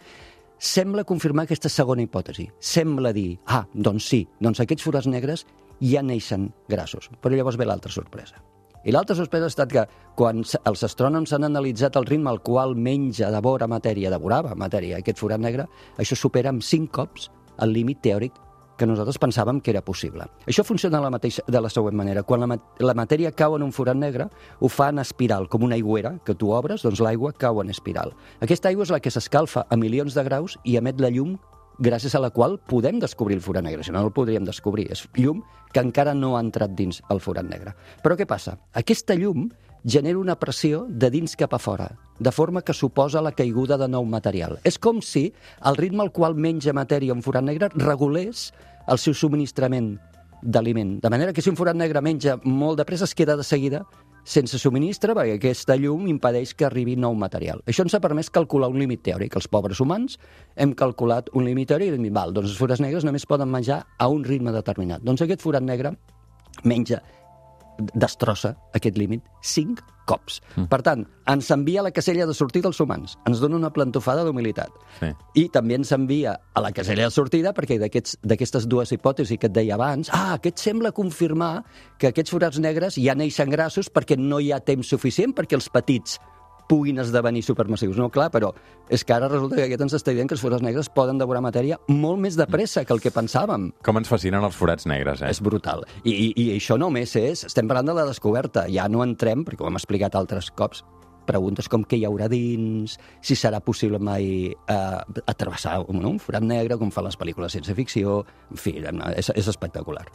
sembla 0.59 1.06
confirmar 1.07 1.45
aquesta 1.45 1.69
segona 1.69 2.06
hipòtesi. 2.06 2.47
Sembla 2.59 3.12
dir, 3.15 3.39
ah, 3.47 3.65
doncs 3.74 4.07
sí, 4.12 4.25
doncs 4.39 4.62
aquests 4.63 4.86
forats 4.86 5.09
negres 5.09 5.45
ja 5.81 6.03
neixen 6.03 6.51
grassos. 6.69 7.09
Però 7.21 7.36
llavors 7.36 7.57
ve 7.59 7.68
l'altra 7.68 7.92
sorpresa. 7.92 8.39
I 8.85 8.93
l'altra 8.93 9.15
sorpresa 9.17 9.47
ha 9.47 9.49
estat 9.49 9.71
que 9.73 9.83
quan 10.13 10.43
els 10.45 10.83
astrònoms 10.85 11.31
han 11.33 11.47
analitzat 11.47 11.95
el 11.97 12.05
ritme 12.05 12.29
al 12.29 12.43
qual 12.45 12.75
menja, 12.77 13.31
devora 13.33 13.65
matèria, 13.65 14.11
devorava 14.13 14.53
matèria, 14.53 14.99
aquest 15.01 15.17
forat 15.17 15.41
negre, 15.41 15.65
això 15.97 16.17
supera 16.19 16.53
amb 16.53 16.61
cinc 16.61 16.91
cops 16.93 17.31
el 17.65 17.73
límit 17.73 18.03
teòric 18.05 18.37
que 18.77 18.85
nosaltres 18.85 19.17
pensàvem 19.17 19.61
que 19.63 19.71
era 19.71 19.81
possible. 19.81 20.27
Això 20.45 20.65
funciona 20.67 20.99
de 20.99 21.07
la, 21.07 21.11
mateixa, 21.15 21.41
de 21.47 21.61
la 21.63 21.71
següent 21.71 21.95
manera. 21.97 22.25
Quan 22.27 22.43
la, 22.43 22.59
la 22.83 22.93
matèria 22.93 23.31
cau 23.31 23.55
en 23.55 23.63
un 23.63 23.73
forat 23.73 23.97
negre, 23.97 24.27
ho 24.59 24.69
fa 24.69 24.91
en 24.91 24.99
espiral, 25.01 25.47
com 25.49 25.63
una 25.63 25.79
aigüera, 25.79 26.17
que 26.27 26.35
tu 26.35 26.51
obres, 26.53 26.83
doncs 26.85 27.01
l'aigua 27.01 27.33
cau 27.33 27.63
en 27.63 27.71
espiral. 27.73 28.13
Aquesta 28.43 28.69
aigua 28.69 28.85
és 28.85 28.93
la 28.93 29.01
que 29.01 29.13
s'escalfa 29.13 29.65
a 29.69 29.79
milions 29.79 30.13
de 30.13 30.27
graus 30.27 30.59
i 30.63 30.77
emet 30.77 31.01
la 31.01 31.09
llum 31.09 31.37
gràcies 31.80 32.16
a 32.16 32.22
la 32.24 32.31
qual 32.31 32.57
podem 32.69 33.00
descobrir 33.00 33.38
el 33.38 33.44
forat 33.44 33.66
negre, 33.66 33.83
si 33.83 33.92
no, 33.92 34.00
no 34.00 34.10
el 34.10 34.16
podríem 34.16 34.45
descobrir. 34.48 34.88
És 34.92 35.06
llum 35.18 35.44
que 35.74 35.83
encara 35.83 36.13
no 36.16 36.36
ha 36.36 36.44
entrat 36.44 36.75
dins 36.75 37.01
el 37.12 37.19
forat 37.19 37.48
negre. 37.48 37.75
Però 38.04 38.18
què 38.18 38.27
passa? 38.30 38.57
Aquesta 38.74 39.16
llum 39.19 39.50
genera 39.86 40.18
una 40.18 40.38
pressió 40.39 40.86
de 40.89 41.12
dins 41.13 41.36
cap 41.38 41.54
a 41.54 41.60
fora, 41.62 41.92
de 42.19 42.31
forma 42.31 42.63
que 42.66 42.74
suposa 42.74 43.22
la 43.22 43.36
caiguda 43.36 43.77
de 43.77 43.88
nou 43.88 44.06
material. 44.06 44.57
És 44.63 44.80
com 44.81 45.01
si 45.01 45.27
el 45.63 45.77
ritme 45.77 46.01
al 46.04 46.12
qual 46.12 46.36
menja 46.36 46.74
matèria 46.74 47.13
un 47.13 47.22
forat 47.22 47.45
negre 47.45 47.69
regulés 47.75 48.50
el 48.88 49.01
seu 49.01 49.13
subministrament 49.13 49.95
d'aliment. 50.42 50.98
De 51.01 51.10
manera 51.10 51.33
que 51.33 51.42
si 51.42 51.51
un 51.51 51.57
forat 51.57 51.78
negre 51.78 52.01
menja 52.01 52.39
molt 52.44 52.80
de 52.80 52.86
pressa, 52.86 53.06
es 53.06 53.16
queda 53.16 53.38
de 53.38 53.44
seguida 53.44 53.86
sense 54.25 54.57
subministre 54.60 55.13
perquè 55.13 55.38
aquesta 55.38 55.77
llum 55.77 56.07
impedeix 56.10 56.56
que 56.57 56.66
arribi 56.68 56.98
nou 56.98 57.13
material. 57.16 57.62
Això 57.69 57.86
ens 57.86 57.94
ha 57.94 58.01
permès 58.04 58.31
calcular 58.33 58.72
un 58.74 58.80
límit 58.81 59.04
teòric. 59.06 59.38
Els 59.38 59.48
pobres 59.48 59.80
humans 59.80 60.18
hem 60.57 60.74
calculat 60.74 61.30
un 61.38 61.45
límit 61.45 61.69
teòric 61.69 61.94
i 61.94 61.98
dit, 62.00 62.13
val, 62.13 62.33
doncs 62.33 62.51
els 62.51 62.60
forats 62.60 62.81
negres 62.81 63.06
només 63.06 63.27
poden 63.30 63.51
menjar 63.54 63.83
a 63.98 64.10
un 64.10 64.25
ritme 64.25 64.51
determinat. 64.56 65.06
Doncs 65.06 65.22
aquest 65.24 65.45
forat 65.45 65.63
negre 65.63 65.94
menja 66.66 67.04
destrossa 67.94 68.56
aquest 68.77 68.98
límit 68.98 69.24
cinc 69.44 69.81
cops. 70.06 70.39
Mm. 70.54 70.68
Per 70.69 70.80
tant, 70.86 71.01
ens 71.31 71.50
envia 71.54 71.81
a 71.81 71.86
la 71.88 71.92
casella 71.92 72.27
de 72.30 72.36
sortida 72.38 72.69
als 72.69 72.80
humans. 72.80 73.16
Ens 73.25 73.42
dona 73.42 73.57
una 73.57 73.72
plantofada 73.74 74.24
d'humilitat. 74.25 74.74
Sí. 75.00 75.10
I 75.42 75.48
també 75.54 75.80
ens 75.80 75.92
envia 75.95 76.36
a 76.54 76.63
la 76.63 76.72
casella 76.75 77.10
de 77.10 77.16
sortida 77.16 77.56
perquè 77.57 77.80
d'aquestes 77.81 78.69
dues 78.69 78.94
hipòtesis 78.94 79.42
que 79.42 79.50
et 79.50 79.56
deia 79.56 79.75
abans, 79.80 80.12
ah, 80.13 80.38
aquest 80.38 80.62
sembla 80.62 80.94
confirmar 80.95 81.66
que 82.00 82.13
aquests 82.13 82.33
forats 82.36 82.62
negres 82.62 83.00
ja 83.01 83.18
neixen 83.18 83.50
grassos 83.50 83.89
perquè 83.89 84.18
no 84.19 84.39
hi 84.39 84.51
ha 84.54 84.62
temps 84.62 84.94
suficient 84.94 85.33
perquè 85.36 85.57
els 85.57 85.71
petits 85.74 86.19
puguin 86.69 87.00
esdevenir 87.03 87.44
supermassius. 87.45 87.97
No, 88.00 88.09
clar, 88.13 88.29
però 88.33 88.51
és 88.89 89.03
que 89.06 89.15
ara 89.15 89.29
resulta 89.31 89.57
que 89.59 89.67
aquest 89.67 89.85
ens 89.85 89.97
està 89.97 90.13
dient 90.15 90.29
que 90.29 90.38
els 90.38 90.44
forats 90.44 90.65
negres 90.65 90.89
poden 90.94 91.19
devorar 91.21 91.44
matèria 91.45 91.79
molt 91.91 92.21
més 92.21 92.38
de 92.39 92.47
pressa 92.50 92.85
que 92.85 92.94
el 92.95 93.01
que 93.03 93.13
pensàvem. 93.13 93.71
Com 93.85 94.01
ens 94.01 94.12
fascinen 94.12 94.45
els 94.45 94.57
forats 94.57 94.89
negres, 94.89 95.23
eh? 95.23 95.31
És 95.33 95.41
brutal. 95.45 95.85
I, 96.03 96.12
i, 96.12 96.27
I 96.45 96.50
això 96.57 96.79
només 96.81 97.15
és... 97.19 97.45
Estem 97.50 97.69
parlant 97.69 97.94
de 97.94 97.97
la 97.97 98.09
descoberta. 98.09 98.65
Ja 98.71 98.89
no 98.91 99.03
entrem, 99.06 99.45
perquè 99.45 99.63
ho 99.63 99.69
hem 99.69 99.79
explicat 99.79 100.17
altres 100.17 100.51
cops, 100.56 100.83
preguntes 101.25 101.69
com 101.71 101.83
què 101.88 102.00
hi 102.00 102.06
haurà 102.07 102.29
dins, 102.31 103.00
si 103.25 103.38
serà 103.39 103.61
possible 103.65 104.00
mai 104.00 104.53
eh, 104.53 105.01
atravessar 105.25 105.79
un, 105.89 106.03
un 106.06 106.21
forat 106.21 106.45
negre, 106.45 106.77
com 106.81 106.94
fan 106.94 107.09
les 107.09 107.19
pel·lícules 107.19 107.51
de 107.51 107.59
ciència-ficció... 107.59 108.21
En 108.53 108.61
fi, 108.61 108.77
és, 109.15 109.33
és 109.33 109.51
espectacular. 109.51 110.06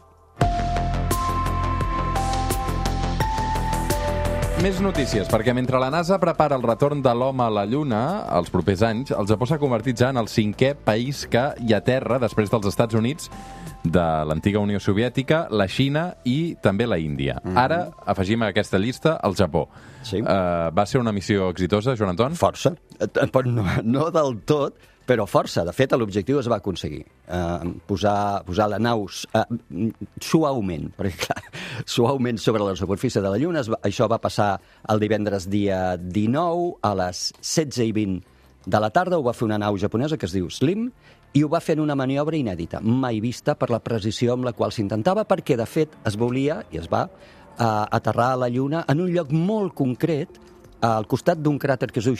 Més 4.60 4.76
notícies, 4.84 5.24
perquè 5.32 5.54
mentre 5.56 5.78
la 5.80 5.88
NASA 5.88 6.18
prepara 6.20 6.52
el 6.58 6.64
retorn 6.66 6.98
de 7.00 7.12
l'home 7.16 7.40
a 7.46 7.52
la 7.56 7.62
Lluna 7.64 8.00
els 8.36 8.50
propers 8.52 8.82
anys, 8.84 9.08
el 9.16 9.24
Japó 9.30 9.46
s'ha 9.48 9.56
convertit 9.56 9.96
ja 9.96 10.10
en 10.12 10.20
el 10.20 10.28
cinquè 10.28 10.74
país 10.84 11.22
que 11.32 11.46
hi 11.64 11.72
aterra 11.72 12.18
després 12.20 12.52
dels 12.52 12.68
Estats 12.68 12.98
Units, 12.98 13.30
de 13.84 14.24
l'antiga 14.28 14.60
Unió 14.60 14.80
Soviètica, 14.80 15.46
la 15.50 15.66
Xina 15.68 16.14
i 16.24 16.56
també 16.62 16.86
la 16.86 16.98
Índia. 16.98 17.40
Mm 17.42 17.50
-hmm. 17.50 17.58
Ara 17.58 17.90
afegim 18.06 18.42
a 18.42 18.48
aquesta 18.48 18.78
llista 18.78 19.18
el 19.22 19.34
Japó. 19.34 19.68
Sí. 20.02 20.20
Uh, 20.20 20.70
va 20.72 20.86
ser 20.86 21.00
una 21.00 21.12
missió 21.12 21.50
exitosa, 21.50 21.96
Joan 21.96 22.10
Anton? 22.10 22.32
Força. 22.32 22.74
No, 23.44 23.64
no 23.82 24.10
del 24.10 24.40
tot, 24.44 24.74
però 25.10 25.26
força. 25.26 25.64
De 25.66 25.72
fet, 25.74 25.92
l'objectiu 25.98 26.38
es 26.38 26.48
va 26.50 26.60
aconseguir. 26.60 27.02
Eh, 27.26 27.70
posar, 27.86 28.44
posar 28.46 28.68
la 28.70 28.78
nau 28.78 29.06
eh, 29.08 29.90
suaument, 30.22 30.90
perquè 30.98 31.26
clar, 31.26 31.42
suaument 31.84 32.38
sobre 32.38 32.62
la 32.64 32.76
superfície 32.78 33.22
de 33.22 33.28
la 33.32 33.38
Lluna. 33.40 33.64
Es 33.64 33.70
va, 33.72 33.80
això 33.82 34.08
va 34.10 34.20
passar 34.22 34.60
el 34.88 35.02
divendres 35.02 35.48
dia 35.50 35.96
19 35.96 36.76
a 36.86 36.94
les 36.94 37.32
16 37.40 37.88
i 37.88 37.92
20 37.96 38.20
de 38.66 38.80
la 38.80 38.92
tarda. 38.94 39.18
Ho 39.18 39.26
va 39.26 39.34
fer 39.34 39.48
una 39.48 39.58
nau 39.58 39.78
japonesa 39.78 40.18
que 40.18 40.28
es 40.30 40.36
diu 40.36 40.50
Slim 40.50 40.90
i 41.32 41.44
ho 41.44 41.48
va 41.48 41.60
fer 41.62 41.76
en 41.78 41.84
una 41.84 41.96
maniobra 41.98 42.36
inèdita, 42.36 42.80
mai 42.82 43.20
vista 43.22 43.54
per 43.54 43.70
la 43.70 43.80
precisió 43.82 44.34
amb 44.34 44.48
la 44.48 44.54
qual 44.56 44.72
s'intentava, 44.74 45.24
perquè, 45.28 45.56
de 45.56 45.66
fet, 45.66 45.94
es 46.06 46.18
volia, 46.18 46.62
i 46.72 46.80
es 46.82 46.90
va, 46.90 47.06
eh, 47.06 47.64
aterrar 47.64 48.32
a 48.32 48.40
la 48.44 48.48
Lluna 48.48 48.84
en 48.88 49.00
un 49.00 49.12
lloc 49.14 49.30
molt 49.32 49.74
concret, 49.74 50.40
al 50.80 51.04
costat 51.06 51.42
d'un 51.44 51.58
cràter 51.60 51.90
que 51.92 52.00
es 52.00 52.06
diu 52.08 52.16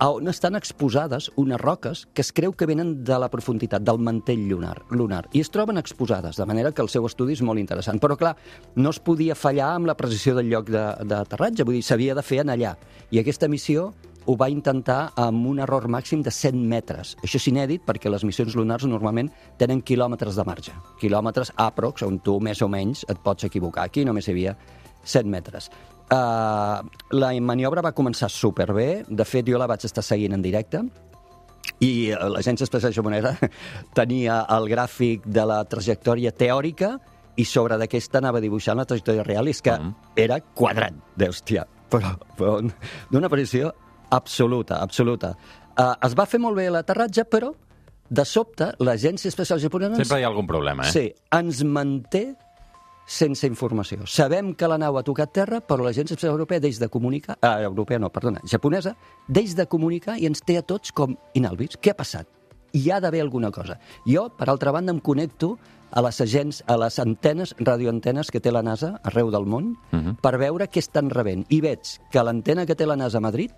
on 0.00 0.28
estan 0.28 0.56
exposades 0.56 1.30
unes 1.36 1.60
roques 1.60 2.06
que 2.14 2.22
es 2.22 2.32
creu 2.32 2.52
que 2.52 2.66
venen 2.66 3.04
de 3.04 3.18
la 3.20 3.28
profunditat 3.28 3.82
del 3.84 3.98
mantell 3.98 4.46
lunar, 4.48 4.78
lunar 4.90 5.26
i 5.32 5.40
es 5.40 5.50
troben 5.52 5.76
exposades, 5.76 6.36
de 6.36 6.46
manera 6.46 6.72
que 6.72 6.80
el 6.80 6.88
seu 6.88 7.04
estudi 7.04 7.34
és 7.36 7.42
molt 7.42 7.60
interessant. 7.60 8.00
Però, 8.00 8.16
clar, 8.16 8.34
no 8.76 8.90
es 8.90 8.98
podia 8.98 9.34
fallar 9.34 9.74
amb 9.74 9.90
la 9.90 9.96
precisió 9.96 10.34
del 10.34 10.48
lloc 10.48 10.70
d'aterratge, 10.70 11.64
vull 11.64 11.76
dir, 11.76 11.84
s'havia 11.84 12.14
de 12.16 12.24
fer 12.24 12.40
en 12.40 12.54
allà. 12.54 12.76
I 13.10 13.20
aquesta 13.20 13.48
missió 13.48 13.90
ho 14.26 14.36
va 14.36 14.48
intentar 14.52 15.12
amb 15.16 15.46
un 15.48 15.58
error 15.64 15.86
màxim 15.88 16.22
de 16.22 16.30
100 16.30 16.60
metres. 16.68 17.16
Això 17.24 17.36
és 17.40 17.46
inèdit 17.48 17.84
perquè 17.86 18.10
les 18.12 18.24
missions 18.24 18.54
lunars 18.58 18.84
normalment 18.86 19.30
tenen 19.58 19.80
quilòmetres 19.82 20.36
de 20.36 20.44
marge. 20.44 20.74
Quilòmetres 21.00 21.52
aprox, 21.56 22.02
on 22.06 22.18
tu 22.20 22.38
més 22.40 22.60
o 22.62 22.68
menys 22.68 23.04
et 23.08 23.18
pots 23.24 23.44
equivocar. 23.48 23.84
Aquí 23.88 24.04
només 24.04 24.28
hi 24.28 24.34
havia 24.34 24.56
100 25.04 25.30
metres. 25.30 25.70
Uh, 26.10 26.82
la 27.14 27.30
maniobra 27.40 27.82
va 27.82 27.92
començar 27.94 28.28
superbé. 28.30 29.04
De 29.08 29.24
fet, 29.24 29.46
jo 29.46 29.58
la 29.58 29.68
vaig 29.70 29.84
estar 29.86 30.02
seguint 30.04 30.34
en 30.34 30.42
directe. 30.42 30.82
I 31.80 32.10
eh, 32.10 32.16
l'Agència 32.28 32.64
Espacial 32.66 32.92
Japonesa 32.92 33.34
tenia 33.96 34.42
el 34.56 34.66
gràfic 34.68 35.24
de 35.24 35.44
la 35.46 35.62
trajectòria 35.64 36.32
teòrica 36.32 36.96
i 37.40 37.44
sobre 37.46 37.78
d'aquesta 37.80 38.18
anava 38.18 38.40
dibuixant 38.42 38.76
la 38.76 38.84
trajectòria 38.88 39.22
real, 39.24 39.48
i 39.48 39.54
és 39.54 39.62
que 39.62 39.72
Mhm. 39.72 39.94
era 40.16 40.40
quadrat, 40.40 40.92
de 41.16 41.28
hòstia, 41.30 41.64
però, 41.88 42.16
però 42.36 42.58
d'una 43.10 43.28
precisió 43.28 43.72
absoluta, 44.10 44.80
absoluta. 44.82 45.34
Uh, 45.78 45.94
es 46.06 46.14
va 46.18 46.26
fer 46.26 46.40
molt 46.42 46.56
bé 46.58 46.68
l'aterratge, 46.70 47.24
però 47.30 47.52
de 48.10 48.24
sobte 48.26 48.72
l'Agència 48.82 49.28
Espacial 49.30 49.60
Japonesa... 49.62 49.94
ens- 49.94 50.02
Sempre 50.08 50.20
hi 50.20 50.24
ha 50.24 50.28
algun 50.32 50.46
problema, 50.50 50.84
eh? 50.88 50.90
Sí, 50.92 51.04
ens 51.36 51.62
manté 51.64 52.34
sense 53.10 53.46
informació. 53.46 54.04
Sabem 54.06 54.52
que 54.54 54.68
la 54.70 54.76
nau 54.78 54.96
ha 54.98 55.02
tocat 55.06 55.32
terra, 55.34 55.58
però 55.60 55.82
l'Agència 55.86 56.14
Espacial 56.14 56.34
Europea 56.36 56.60
deix 56.62 56.78
de 56.78 56.88
comunicar... 56.88 57.38
Eh, 57.42 57.64
europea 57.66 57.98
no, 57.98 58.10
perdona, 58.14 58.42
japonesa, 58.46 58.92
deix 59.26 59.54
de 59.58 59.66
comunicar 59.66 60.18
i 60.20 60.26
ens 60.30 60.42
té 60.46 60.58
a 60.60 60.62
tots 60.62 60.92
com 60.94 61.16
inàlbits. 61.34 61.78
Què 61.82 61.90
ha 61.94 61.98
passat? 61.98 62.28
Hi 62.76 62.84
ha 62.94 63.00
d'haver 63.02 63.22
alguna 63.24 63.50
cosa. 63.50 63.80
Jo, 64.06 64.28
per 64.38 64.46
altra 64.48 64.70
banda, 64.70 64.92
em 64.94 65.00
connecto 65.02 65.56
a 65.90 66.04
les 66.06 66.20
agents, 66.22 66.60
a 66.70 66.76
les 66.78 67.00
antenes, 67.02 67.56
radioantenes 67.58 68.30
que 68.30 68.38
té 68.38 68.52
la 68.54 68.62
NASA 68.62 68.92
arreu 69.02 69.32
del 69.34 69.46
món, 69.50 69.72
Mhm. 69.90 70.20
per 70.22 70.36
veure 70.38 70.68
què 70.70 70.78
estan 70.78 71.10
rebent. 71.10 71.46
I 71.50 71.58
veig 71.60 71.96
que 72.12 72.22
l'antena 72.22 72.64
que 72.66 72.76
té 72.78 72.86
la 72.86 72.94
NASA 72.96 73.18
a 73.18 73.24
Madrid 73.26 73.50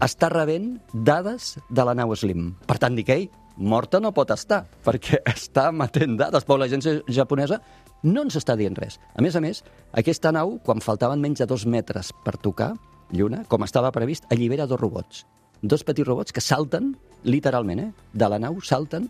està 0.00 0.28
rebent 0.32 0.76
dades 0.92 1.56
de 1.70 1.84
la 1.86 1.94
nau 1.94 2.14
Slim. 2.16 2.52
Per 2.66 2.78
tant, 2.82 2.94
dic, 2.96 3.08
ei, 3.12 3.28
morta 3.56 4.00
no 4.00 4.12
pot 4.16 4.30
estar, 4.34 4.64
perquè 4.84 5.20
està 5.34 5.68
emetent 5.70 6.16
dades, 6.20 6.44
però 6.48 6.60
l'agència 6.62 7.00
japonesa 7.08 7.60
no 8.02 8.24
ens 8.26 8.36
està 8.40 8.56
dient 8.58 8.74
res. 8.78 8.98
A 9.14 9.22
més 9.22 9.36
a 9.38 9.42
més, 9.44 9.62
aquesta 9.92 10.32
nau, 10.34 10.56
quan 10.64 10.80
faltaven 10.82 11.20
menys 11.22 11.42
de 11.42 11.46
dos 11.50 11.66
metres 11.66 12.10
per 12.24 12.36
tocar 12.42 12.72
lluna, 13.12 13.44
com 13.48 13.62
estava 13.62 13.92
previst, 13.92 14.24
allibera 14.32 14.66
dos 14.66 14.80
robots. 14.80 15.26
Dos 15.62 15.84
petits 15.86 16.08
robots 16.08 16.32
que 16.34 16.40
salten, 16.42 16.96
literalment, 17.22 17.78
eh? 17.78 17.92
de 18.12 18.28
la 18.28 18.40
nau, 18.42 18.56
salten, 18.64 19.06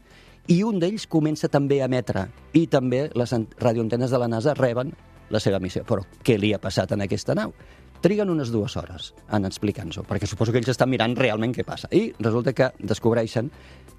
i 0.50 0.58
un 0.66 0.80
d'ells 0.82 1.06
comença 1.08 1.48
també 1.48 1.78
a 1.80 1.86
emetre. 1.86 2.26
I 2.52 2.66
també 2.66 3.06
les 3.14 3.32
an- 3.32 3.46
radioantenes 3.62 4.10
de 4.10 4.18
la 4.20 4.28
NASA 4.28 4.52
reben 4.58 4.90
la 5.32 5.40
seva 5.40 5.60
missió. 5.62 5.84
Però 5.88 6.02
què 6.26 6.34
li 6.36 6.50
ha 6.52 6.58
passat 6.60 6.92
en 6.92 7.00
aquesta 7.06 7.32
nau? 7.38 7.54
Triguen 8.02 8.32
unes 8.32 8.50
dues 8.50 8.74
hores 8.76 9.12
en 9.30 9.46
explicar-nos-ho, 9.46 10.02
perquè 10.08 10.26
suposo 10.26 10.50
que 10.50 10.58
ells 10.58 10.72
estan 10.72 10.90
mirant 10.90 11.14
realment 11.14 11.52
què 11.54 11.62
passa. 11.62 11.86
I 11.94 12.08
resulta 12.18 12.50
que 12.50 12.72
descobreixen 12.82 13.52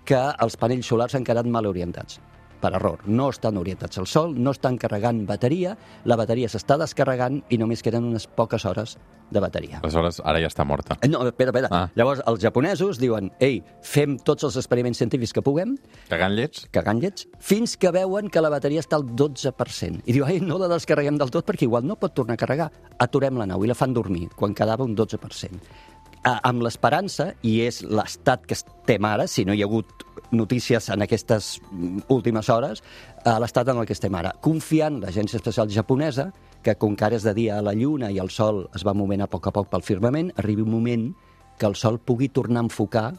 que 0.03 0.19
els 0.43 0.57
panells 0.60 0.89
solars 0.91 1.15
han 1.15 1.24
quedat 1.24 1.48
mal 1.48 1.69
orientats 1.69 2.19
per 2.63 2.72
error. 2.79 3.03
No 3.05 3.27
estan 3.34 3.60
orientats 3.60 4.00
al 4.00 4.08
sol, 4.08 4.38
no 4.39 4.53
estan 4.55 4.79
carregant 4.79 5.25
bateria, 5.27 5.75
la 6.08 6.15
bateria 6.20 6.48
s'està 6.51 6.79
descarregant 6.79 7.41
i 7.51 7.60
només 7.60 7.84
queden 7.84 8.08
unes 8.08 8.25
poques 8.27 8.63
hores 8.70 8.96
de 9.34 9.41
bateria. 9.41 9.79
Aleshores, 9.82 10.20
ara 10.24 10.39
ja 10.43 10.50
està 10.51 10.63
morta. 10.67 10.96
No, 11.10 11.24
espera, 11.27 11.50
espera. 11.51 11.70
Ah. 11.74 11.88
Llavors, 11.98 12.22
els 12.29 12.41
japonesos 12.43 13.00
diuen, 13.01 13.32
ei, 13.43 13.60
fem 13.82 14.15
tots 14.22 14.46
els 14.48 14.58
experiments 14.62 15.00
científics 15.01 15.34
que 15.34 15.41
puguem, 15.43 15.75
Cagant 16.12 16.36
llets? 16.38 16.67
cagant 16.75 17.01
llets, 17.01 17.25
fins 17.41 17.74
que 17.82 17.91
veuen 17.96 18.29
que 18.29 18.43
la 18.43 18.51
bateria 18.53 18.84
està 18.84 19.00
al 19.00 19.08
12%. 19.10 20.03
I 20.05 20.13
diu, 20.20 20.27
ai, 20.27 20.38
no 20.43 20.60
la 20.62 20.70
descarreguem 20.72 21.17
del 21.17 21.34
tot 21.34 21.48
perquè 21.50 21.65
igual 21.67 21.88
no 21.88 21.98
pot 22.00 22.13
tornar 22.13 22.38
a 22.38 22.43
carregar. 22.43 22.70
Aturem 23.01 23.41
la 23.41 23.50
nau 23.50 23.63
i 23.65 23.72
la 23.72 23.75
fan 23.79 23.96
dormir, 23.96 24.29
quan 24.38 24.53
quedava 24.53 24.86
un 24.86 24.93
12%. 24.96 25.60
Amb 26.24 26.63
l'esperança, 26.63 27.34
i 27.44 27.58
és 27.65 27.82
l'estat 27.84 28.46
que 28.48 28.56
estem 28.56 29.03
ara, 29.03 29.25
si 29.27 29.44
no 29.44 29.51
hi 29.51 29.63
ha 29.63 29.68
hagut 29.68 30.06
notícies 30.32 30.88
en 30.89 31.03
aquestes 31.03 31.58
últimes 32.08 32.48
hores, 32.50 32.80
a 33.27 33.36
l'estat 33.44 33.68
en 33.68 33.82
el 33.82 33.88
que 33.89 33.96
estem 33.96 34.15
ara, 34.15 34.32
confiant 34.42 35.01
l'Agència 35.01 35.38
Espacial 35.42 35.68
Japonesa, 35.70 36.30
que 36.63 36.77
com 36.80 36.96
que 36.96 37.06
ara 37.06 37.20
és 37.20 37.27
de 37.27 37.34
dia 37.36 37.58
a 37.58 37.65
la 37.65 37.74
Lluna 37.75 38.08
i 38.10 38.22
el 38.24 38.32
Sol 38.32 38.63
es 38.74 38.86
va 38.88 38.96
movent 38.96 39.25
a 39.25 39.27
poc 39.27 39.50
a 39.50 39.51
poc 39.51 39.68
pel 39.70 39.84
firmament, 39.84 40.32
arribi 40.39 40.63
un 40.63 40.72
moment 40.72 41.10
que 41.60 41.68
el 41.68 41.75
Sol 41.75 42.00
pugui 42.00 42.32
tornar 42.32 42.63
a 42.63 42.68
enfocar, 42.70 43.10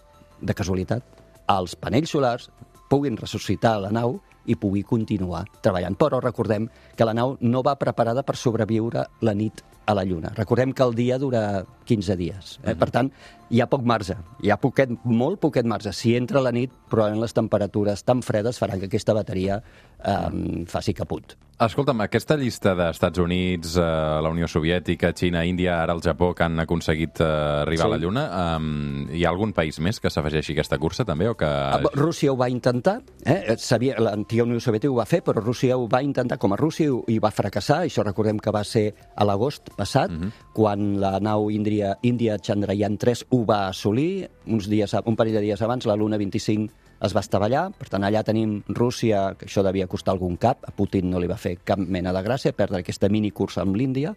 de 0.40 0.56
casualitat, 0.56 1.04
els 1.52 1.76
panells 1.76 2.10
solars 2.16 2.48
puguin 2.88 3.20
ressuscitar 3.20 3.76
la 3.84 3.92
nau 3.92 4.16
i 4.48 4.56
pugui 4.56 4.82
continuar 4.84 5.44
treballant. 5.60 5.96
Però 5.96 6.20
recordem 6.24 6.68
que 6.96 7.04
la 7.04 7.14
nau 7.16 7.36
no 7.40 7.62
va 7.64 7.76
preparada 7.80 8.24
per 8.24 8.36
sobreviure 8.36 9.06
la 9.20 9.36
nit 9.36 9.62
a 9.86 9.94
la 9.94 10.04
Lluna. 10.04 10.32
Recordem 10.36 10.72
que 10.72 10.82
el 10.82 10.94
dia 10.94 11.18
dura 11.18 11.64
15 11.84 12.16
dies. 12.16 12.58
Eh? 12.64 12.74
Per 12.74 12.90
tant, 12.90 13.10
hi 13.50 13.60
ha 13.60 13.66
poc 13.68 13.82
marge, 13.84 14.16
hi 14.42 14.50
ha 14.50 14.56
poquet, 14.60 14.90
molt 15.04 15.40
poquet 15.42 15.66
marge. 15.68 15.92
Si 15.92 16.14
entra 16.16 16.40
la 16.40 16.52
nit, 16.52 16.72
probablement 16.90 17.22
les 17.26 17.34
temperatures 17.36 18.04
tan 18.04 18.22
fredes 18.24 18.58
faran 18.58 18.80
que 18.80 18.88
aquesta 18.88 19.12
bateria 19.16 19.60
eh, 20.04 20.64
faci 20.66 20.94
caput. 20.94 21.36
Escolta'm, 21.64 22.00
aquesta 22.02 22.34
llista 22.34 22.72
d'Estats 22.74 23.20
Units, 23.22 23.76
eh, 23.78 23.82
la 24.24 24.30
Unió 24.32 24.48
Soviètica, 24.50 25.12
Xina, 25.14 25.44
Índia, 25.46 25.76
ara 25.84 25.94
el 25.94 26.00
Japó, 26.02 26.32
que 26.34 26.42
han 26.48 26.58
aconseguit 26.58 27.20
eh, 27.22 27.28
arribar 27.62 27.84
Sí. 27.84 27.86
a 27.86 27.92
la 27.92 27.98
Lluna, 28.02 28.24
eh, 28.26 29.18
hi 29.20 29.24
ha 29.24 29.30
algun 29.30 29.52
país 29.54 29.78
més 29.78 30.00
que 30.02 30.10
s'afegeixi 30.10 30.50
a 30.52 30.54
aquesta 30.58 30.78
cursa, 30.82 31.04
també? 31.06 31.28
O 31.30 31.36
que... 31.38 31.46
Ah, 31.46 31.78
Rússia 31.94 32.32
ho 32.32 32.36
va 32.36 32.48
intentar, 32.50 32.96
eh? 33.24 33.54
Sabia, 33.56 33.94
l'antiga 34.02 34.42
Unió 34.48 34.58
Soviètica 34.58 34.90
ho 34.90 34.98
va 34.98 35.06
fer, 35.06 35.22
però 35.22 35.40
Rússia 35.44 35.76
ho 35.78 35.86
va 35.88 36.02
intentar 36.02 36.38
com 36.42 36.52
a 36.52 36.56
Rússia 36.58 36.90
i 37.06 37.20
va 37.22 37.30
fracassar. 37.30 37.84
Això 37.86 38.02
recordem 38.02 38.40
que 38.42 38.50
va 38.50 38.64
ser 38.64 38.88
a 39.14 39.24
l'agost 39.24 39.70
passat, 39.76 40.12
quan 40.56 40.94
la 41.02 41.18
nau 41.22 41.50
Índia, 41.50 41.96
Índia 42.02 42.38
Chandrayaan 42.38 42.98
3 43.00 43.26
ho 43.30 43.44
va 43.48 43.66
assolir. 43.68 44.30
Uns 44.46 44.70
dies, 44.70 44.96
un 45.04 45.16
parell 45.16 45.38
de 45.38 45.44
dies 45.44 45.62
abans, 45.62 45.86
la 45.86 45.96
Luna 45.96 46.20
25 46.20 46.84
es 47.04 47.14
va 47.14 47.22
estavellar. 47.24 47.64
Per 47.78 47.88
tant, 47.92 48.04
allà 48.06 48.22
tenim 48.26 48.56
Rússia, 48.68 49.26
que 49.38 49.48
això 49.48 49.64
devia 49.66 49.88
costar 49.90 50.14
algun 50.14 50.38
cap. 50.40 50.64
A 50.66 50.72
Putin 50.76 51.10
no 51.10 51.20
li 51.20 51.28
va 51.30 51.38
fer 51.40 51.56
cap 51.66 51.80
mena 51.80 52.14
de 52.14 52.22
gràcia 52.24 52.54
perdre 52.56 52.80
aquesta 52.80 53.10
minicursa 53.12 53.62
amb 53.64 53.76
l'Índia. 53.76 54.14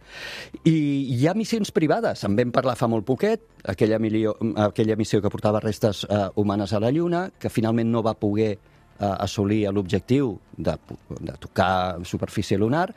I 0.64 0.78
hi 1.18 1.28
ha 1.28 1.36
missions 1.38 1.74
privades. 1.76 2.24
En 2.28 2.38
vam 2.38 2.54
parlar 2.56 2.78
fa 2.80 2.90
molt 2.92 3.08
poquet, 3.08 3.44
aquella, 3.66 4.00
milio, 4.00 4.38
aquella 4.70 4.98
missió 5.00 5.22
que 5.22 5.34
portava 5.34 5.64
restes 5.64 6.06
eh, 6.08 6.26
humanes 6.36 6.74
a 6.74 6.82
la 6.84 6.92
Lluna, 6.92 7.28
que 7.40 7.52
finalment 7.54 7.92
no 7.92 8.04
va 8.06 8.18
poder 8.18 8.52
eh, 8.54 8.58
assolir 9.06 9.66
l'objectiu 9.72 10.38
de, 10.58 10.78
de 11.20 11.38
tocar 11.40 12.06
superfície 12.06 12.58
lunar, 12.58 12.90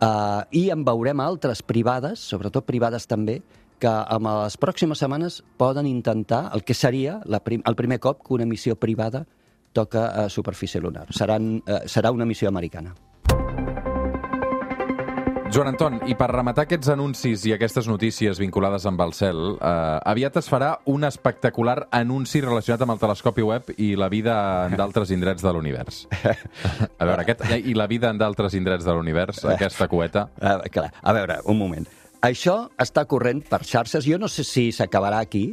eh, 0.00 0.42
i 0.52 0.68
en 0.74 0.84
veurem 0.86 1.20
altres 1.20 1.62
privades, 1.62 2.20
sobretot 2.20 2.66
privades 2.66 3.06
també, 3.06 3.40
que 3.78 3.90
en 3.90 4.26
les 4.26 4.56
pròximes 4.58 4.98
setmanes 4.98 5.42
poden 5.56 5.86
intentar 5.86 6.48
el 6.54 6.64
que 6.66 6.74
seria 6.74 7.20
la 7.26 7.38
prim, 7.44 7.62
el 7.64 7.76
primer 7.78 8.00
cop 8.02 8.24
que 8.26 8.34
una 8.34 8.46
missió 8.46 8.74
privada 8.76 9.24
toca 9.72 10.08
a 10.24 10.28
superfície 10.28 10.80
lunar. 10.80 11.06
Seran, 11.14 11.62
eh, 11.66 11.84
serà 11.86 12.10
una 12.10 12.26
missió 12.26 12.48
americana. 12.48 12.94
Joan 15.48 15.70
Anton, 15.70 15.94
i 16.04 16.12
per 16.12 16.26
rematar 16.28 16.66
aquests 16.66 16.90
anuncis 16.92 17.46
i 17.48 17.54
aquestes 17.54 17.86
notícies 17.88 18.36
vinculades 18.36 18.84
amb 18.88 19.00
el 19.00 19.14
cel, 19.16 19.38
eh, 19.56 19.68
aviat 20.12 20.36
es 20.36 20.48
farà 20.52 20.74
un 20.92 21.08
espectacular 21.08 21.86
anunci 21.96 22.42
relacionat 22.44 22.84
amb 22.84 22.92
el 22.92 23.00
telescopi 23.00 23.46
web 23.46 23.70
i 23.78 23.94
la 23.96 24.10
vida 24.12 24.34
en 24.66 24.76
d'altres 24.76 25.08
indrets 25.14 25.42
de 25.42 25.52
l'univers. 25.56 26.02
A 27.00 27.08
veure, 27.08 27.24
aquest, 27.24 27.46
i 27.64 27.72
la 27.72 27.88
vida 27.88 28.12
en 28.12 28.20
d'altres 28.20 28.58
indrets 28.60 28.84
de 28.84 28.92
l'univers, 28.92 29.40
aquesta 29.48 29.88
coeta... 29.88 30.28
Uh, 30.36 30.68
clar, 30.74 30.90
a 31.00 31.16
veure, 31.16 31.40
un 31.48 31.56
moment. 31.56 31.88
Això 32.28 32.58
està 32.76 33.06
corrent 33.08 33.40
per 33.48 33.62
xarxes. 33.64 34.04
Jo 34.04 34.18
no 34.20 34.28
sé 34.28 34.44
si 34.44 34.68
s'acabarà 34.74 35.22
aquí 35.24 35.52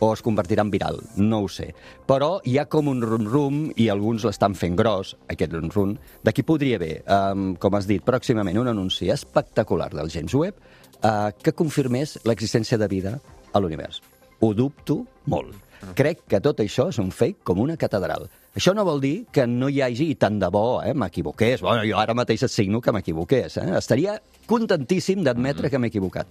o 0.00 0.12
es 0.12 0.22
convertirà 0.24 0.64
en 0.66 0.70
viral, 0.70 1.00
no 1.16 1.42
ho 1.44 1.48
sé. 1.48 1.70
Però 2.08 2.36
hi 2.44 2.58
ha 2.58 2.66
com 2.70 2.90
un 2.92 3.02
rum-rum 3.04 3.62
i 3.80 3.88
alguns 3.92 4.26
l'estan 4.28 4.56
fent 4.58 4.76
gros, 4.78 5.14
aquest 5.32 5.54
rum-rum, 5.56 5.96
de 6.24 6.34
qui 6.36 6.44
podria 6.46 6.80
haver, 6.80 7.02
um, 7.06 7.54
com 7.60 7.76
has 7.78 7.88
dit, 7.88 8.04
pròximament 8.04 8.60
un 8.60 8.72
anunci 8.72 9.10
espectacular 9.12 9.90
del 9.94 10.12
James 10.12 10.34
Webb 10.34 10.58
uh, 11.02 11.30
que 11.42 11.56
confirmés 11.56 12.18
l'existència 12.24 12.78
de 12.78 12.88
vida 12.88 13.18
a 13.52 13.62
l'univers. 13.62 14.02
Ho 14.40 14.52
dubto 14.54 15.04
molt. 15.32 15.54
Crec 15.96 16.24
que 16.28 16.40
tot 16.40 16.60
això 16.64 16.88
és 16.90 16.98
un 17.00 17.12
fake 17.12 17.44
com 17.46 17.60
una 17.62 17.76
catedral. 17.80 18.26
Això 18.56 18.72
no 18.72 18.86
vol 18.88 19.02
dir 19.02 19.26
que 19.32 19.44
no 19.46 19.68
hi 19.68 19.82
hagi, 19.84 20.08
i 20.12 20.16
tant 20.16 20.38
de 20.40 20.48
bo, 20.52 20.80
eh, 20.82 20.94
m'equivoqués. 20.96 21.60
Bueno, 21.60 21.84
jo 21.84 21.98
ara 22.00 22.14
mateix 22.16 22.46
et 22.46 22.52
signo 22.52 22.80
que 22.80 22.92
m'equivoqués. 22.92 23.58
Eh? 23.60 23.66
Estaria 23.76 24.16
contentíssim 24.48 25.22
d'admetre 25.24 25.68
que 25.68 25.78
m'he 25.78 25.92
equivocat. 25.92 26.26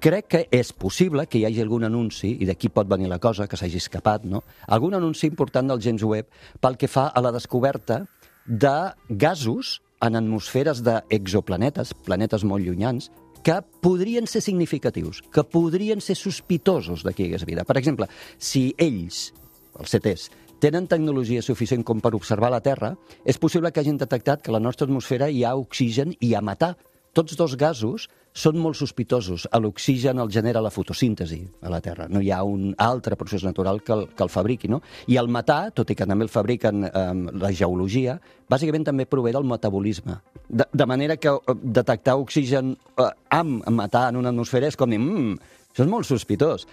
Crec 0.00 0.26
que 0.28 0.40
és 0.52 0.72
possible 0.72 1.26
que 1.26 1.38
hi 1.38 1.46
hagi 1.48 1.62
algun 1.62 1.86
anunci, 1.86 2.34
i 2.40 2.48
d'aquí 2.48 2.68
pot 2.68 2.88
venir 2.90 3.08
la 3.08 3.20
cosa, 3.22 3.46
que 3.48 3.56
s'hagi 3.56 3.80
escapat, 3.80 4.26
no? 4.28 4.42
algun 4.68 4.94
anunci 4.94 5.26
important 5.26 5.70
del 5.70 5.80
James 5.80 6.04
Webb 6.04 6.28
pel 6.60 6.76
que 6.76 6.88
fa 6.88 7.08
a 7.08 7.22
la 7.24 7.32
descoberta 7.32 8.04
de 8.46 8.76
gasos 9.08 9.80
en 10.04 10.16
atmosferes 10.16 10.82
d'exoplanetes, 10.84 11.94
planetes 12.04 12.44
molt 12.44 12.66
llunyans, 12.66 13.10
que 13.44 13.60
podrien 13.84 14.26
ser 14.26 14.40
significatius, 14.40 15.20
que 15.32 15.44
podrien 15.44 16.00
ser 16.00 16.16
sospitosos 16.16 17.04
de 17.04 17.12
que 17.12 17.24
hi 17.24 17.28
hagués 17.28 17.44
vida. 17.44 17.64
Per 17.68 17.76
exemple, 17.76 18.08
si 18.38 18.70
ells, 18.80 19.28
els 19.76 19.92
CTs, 19.92 20.30
tenen 20.64 20.88
tecnologia 20.88 21.42
suficient 21.44 21.84
com 21.84 22.00
per 22.00 22.14
observar 22.16 22.48
la 22.52 22.62
Terra, 22.64 22.94
és 23.24 23.36
possible 23.40 23.72
que 23.72 23.82
hagin 23.82 24.00
detectat 24.00 24.40
que 24.40 24.52
a 24.52 24.56
la 24.56 24.62
nostra 24.64 24.88
atmosfera 24.88 25.28
hi 25.28 25.44
ha 25.44 25.56
oxigen 25.60 26.14
i 26.20 26.32
a 26.34 26.40
matar. 26.40 26.74
Tots 27.12 27.36
dos 27.36 27.56
gasos 27.60 28.08
són 28.34 28.58
molt 28.58 28.76
sospitosos. 28.76 29.46
L'oxigen 29.62 30.18
el 30.18 30.30
genera 30.34 30.62
la 30.62 30.72
fotosíntesi 30.74 31.40
a 31.62 31.70
la 31.70 31.80
Terra. 31.80 32.08
No 32.10 32.20
hi 32.20 32.32
ha 32.34 32.42
un 32.42 32.72
altre 32.82 33.16
procés 33.16 33.44
natural 33.46 33.80
que 33.86 33.94
el, 33.94 34.08
que 34.10 34.24
el 34.26 34.32
fabriqui. 34.32 34.68
No? 34.68 34.80
I 35.06 35.18
el 35.22 35.30
matar, 35.30 35.70
tot 35.76 35.90
i 35.90 35.96
que 35.96 36.06
també 36.10 36.26
el 36.26 36.32
fabriquen 36.32 36.88
eh, 36.88 37.04
la 37.38 37.52
geologia, 37.54 38.18
bàsicament 38.50 38.88
també 38.90 39.06
prové 39.06 39.32
del 39.32 39.46
metabolisme. 39.46 40.18
De, 40.48 40.66
de 40.66 40.86
manera 40.90 41.16
que 41.16 41.30
eh, 41.30 41.54
detectar 41.62 42.18
oxigen 42.18 42.74
eh, 42.74 43.12
amb 43.30 43.70
matar 43.70 44.08
en 44.10 44.18
una 44.24 44.34
atmosfera 44.34 44.66
és 44.66 44.76
com 44.76 44.90
dir, 44.90 44.98
mmm, 44.98 45.38
això 45.70 45.86
és 45.86 45.94
molt 45.94 46.10
sospitós. 46.10 46.66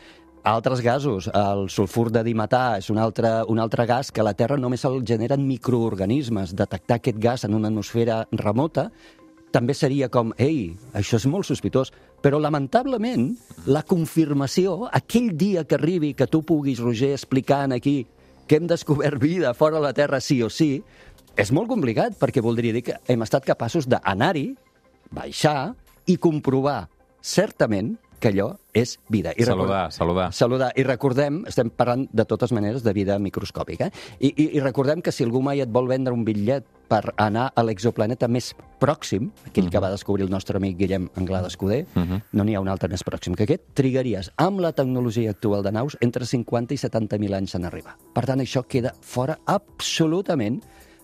altres 0.44 0.82
gasos. 0.82 1.28
El 1.28 1.68
sulfur 1.70 2.10
de 2.10 2.24
dimetà 2.26 2.80
és 2.80 2.90
un 2.90 2.98
altre, 2.98 3.44
un 3.48 3.60
altre 3.60 3.86
gas 3.86 4.10
que 4.12 4.22
a 4.22 4.24
la 4.24 4.34
Terra 4.34 4.58
només 4.58 4.84
el 4.86 5.04
generen 5.06 5.46
microorganismes. 5.46 6.56
Detectar 6.56 6.98
aquest 6.98 7.20
gas 7.22 7.44
en 7.46 7.54
una 7.54 7.68
atmosfera 7.68 8.28
remota 8.32 8.90
també 9.52 9.76
seria 9.78 10.10
com, 10.10 10.32
ei, 10.42 10.72
això 10.98 11.20
és 11.20 11.28
molt 11.30 11.48
sospitós. 11.50 11.92
Però, 12.24 12.40
lamentablement, 12.42 13.30
la 13.68 13.84
confirmació, 13.88 14.88
aquell 14.92 15.32
dia 15.38 15.66
que 15.66 15.78
arribi, 15.78 16.14
que 16.16 16.30
tu 16.30 16.44
puguis, 16.48 16.82
Roger, 16.82 17.14
explicant 17.16 17.76
aquí 17.76 18.06
que 18.48 18.58
hem 18.60 18.68
descobert 18.68 19.22
vida 19.22 19.54
fora 19.56 19.78
de 19.78 19.86
la 19.86 19.94
Terra 19.96 20.20
sí 20.20 20.42
o 20.44 20.50
sí, 20.52 20.82
és 21.40 21.52
molt 21.56 21.70
complicat, 21.72 22.18
perquè 22.20 22.44
voldria 22.44 22.76
dir 22.76 22.84
que 22.84 22.98
hem 23.08 23.24
estat 23.24 23.46
capaços 23.48 23.88
d'anar-hi, 23.88 24.50
baixar 25.12 25.74
i 26.12 26.18
comprovar 26.20 26.90
certament 27.22 27.96
que 28.22 28.30
allò 28.30 28.52
és 28.78 28.98
vida. 29.10 29.34
I 29.36 29.48
Saludar, 29.48 29.92
saludar. 29.92 30.28
Saludar. 30.36 30.70
I 30.78 30.84
recordem, 30.86 31.42
estem 31.50 31.72
parlant 31.74 32.06
de 32.14 32.26
totes 32.30 32.54
maneres 32.54 32.84
de 32.86 32.94
vida 32.94 33.18
microscòpica, 33.20 33.90
eh? 33.90 34.06
I, 34.20 34.30
i, 34.30 34.46
i 34.58 34.62
recordem 34.62 35.02
que 35.02 35.12
si 35.12 35.26
algú 35.26 35.42
mai 35.42 35.64
et 35.64 35.72
vol 35.74 35.90
vendre 35.90 36.14
un 36.14 36.24
bitllet 36.28 36.68
per 36.92 37.14
anar 37.16 37.48
a 37.56 37.64
l'exoplaneta 37.64 38.28
més 38.28 38.52
pròxim, 38.82 39.30
aquell 39.48 39.64
uh 39.64 39.70
-huh. 39.70 39.72
que 39.72 39.80
va 39.80 39.92
descobrir 39.92 40.26
el 40.26 40.30
nostre 40.32 40.58
amic 40.58 40.78
Guillem 40.78 41.10
Anglada 41.16 41.48
Escudé, 41.48 41.86
uh 41.96 42.02
-huh. 42.02 42.22
no 42.34 42.44
n'hi 42.44 42.56
ha 42.56 42.60
un 42.60 42.68
altre 42.68 42.90
més 42.90 43.04
pròxim 43.04 43.36
que 43.36 43.44
aquest, 43.44 43.64
trigaries, 43.74 44.32
amb 44.36 44.60
la 44.60 44.74
tecnologia 44.74 45.30
actual 45.30 45.64
de 45.64 45.72
naus, 45.72 45.98
entre 46.02 46.26
50 46.26 46.74
i 46.74 46.78
70.000 46.78 47.34
anys 47.34 47.56
en 47.56 47.66
arribar. 47.66 47.96
Per 48.14 48.26
tant, 48.26 48.40
això 48.40 48.66
queda 48.68 48.94
fora 49.02 49.40
absolutament 49.46 50.62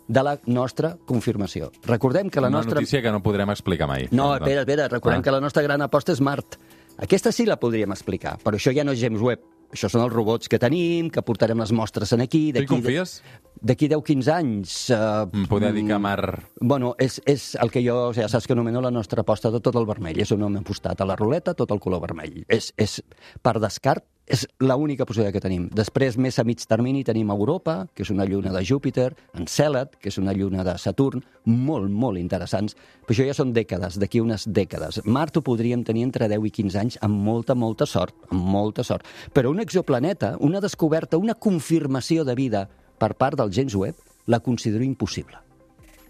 de 0.07 0.23
la 0.23 0.39
nostra 0.45 0.97
confirmació. 1.05 1.71
Recordem 1.85 2.29
que 2.29 2.41
la 2.41 2.47
Una 2.47 2.57
nostra... 2.57 2.75
notícia 2.75 3.01
que 3.01 3.11
no 3.11 3.21
podrem 3.21 3.49
explicar 3.49 3.87
mai. 3.87 4.07
No, 4.11 4.35
espera, 4.35 4.61
espera, 4.61 4.87
recordem 4.87 5.19
Ah. 5.19 5.23
que 5.23 5.31
la 5.31 5.39
nostra 5.41 5.63
gran 5.63 5.81
aposta 5.81 6.11
és 6.11 6.21
Mart. 6.21 6.57
Aquesta 6.97 7.31
sí 7.31 7.45
la 7.45 7.57
podríem 7.57 7.91
explicar, 7.91 8.37
però 8.43 8.55
això 8.55 8.73
ja 8.73 8.83
no 8.83 8.91
és 8.91 8.99
James 8.99 9.21
Webb. 9.21 9.56
Això 9.73 9.89
són 9.91 10.05
els 10.05 10.13
robots 10.13 10.47
que 10.47 10.59
tenim, 10.61 11.09
que 11.11 11.23
portarem 11.25 11.59
les 11.59 11.73
mostres 11.75 12.13
en 12.15 12.23
aquí... 12.23 12.47
Tu 12.55 12.63
hi 12.63 12.69
confies? 12.69 13.17
D'aquí 13.59 13.89
10-15 13.91 14.31
anys... 14.31 14.75
Em 14.95 15.47
poder 15.49 15.73
dedicar 15.73 15.97
a 15.97 16.03
mar... 16.03 16.21
Bueno, 16.61 16.93
és, 17.03 17.19
és 17.27 17.49
el 17.59 17.73
que 17.73 17.83
jo, 17.83 17.97
ja 18.15 18.29
saps 18.31 18.47
que 18.47 18.55
anomeno 18.55 18.83
la 18.85 18.93
nostra 18.93 19.25
aposta 19.25 19.51
de 19.51 19.59
tot 19.63 19.75
el 19.75 19.87
vermell. 19.89 20.21
És 20.23 20.31
on 20.31 20.45
hem 20.47 20.59
apostat 20.61 21.01
a 21.03 21.09
la 21.09 21.17
ruleta, 21.19 21.55
tot 21.57 21.73
el 21.75 21.81
color 21.83 22.05
vermell. 22.05 22.43
És, 22.47 22.71
és 22.79 23.01
per 23.43 23.57
descart, 23.63 24.05
és 24.27 24.43
l'única 24.59 25.05
possibilitat 25.07 25.37
que 25.37 25.43
tenim. 25.43 25.67
Després, 25.71 26.17
més 26.19 26.35
a 26.37 26.43
mig 26.43 26.59
termini, 26.67 27.05
tenim 27.07 27.31
Europa, 27.31 27.85
que 27.95 28.03
és 28.03 28.11
una 28.11 28.25
lluna 28.27 28.51
de 28.51 28.63
Júpiter, 28.67 29.13
Encèlad, 29.39 29.95
que 30.01 30.11
és 30.11 30.19
una 30.19 30.35
lluna 30.35 30.65
de 30.67 30.75
Saturn, 30.77 31.23
molt, 31.45 31.87
molt 31.87 32.19
interessants. 32.19 32.75
Però 33.07 33.15
això 33.15 33.27
ja 33.29 33.37
són 33.37 33.53
dècades, 33.55 33.95
d'aquí 34.01 34.19
unes 34.19 34.49
dècades. 34.51 34.99
Mart 35.05 35.39
ho 35.39 35.45
podríem 35.47 35.85
tenir 35.87 36.03
entre 36.09 36.27
10 36.27 36.43
i 36.43 36.51
15 36.59 36.81
anys 36.83 36.99
amb 37.07 37.23
molta, 37.23 37.55
molta 37.55 37.87
sort, 37.87 38.15
amb 38.27 38.43
molta 38.51 38.83
sort. 38.83 39.07
Però 39.33 39.53
un 39.53 39.63
exoplaneta, 39.63 40.35
una 40.43 40.59
descoberta, 40.59 41.17
una 41.17 41.35
confirmació 41.35 42.27
de 42.27 42.35
vida 42.35 42.67
per 42.99 43.13
part 43.15 43.39
del 43.39 43.53
James 43.53 43.75
Webb, 43.75 44.03
la 44.27 44.41
considero 44.43 44.83
impossible. 44.83 45.39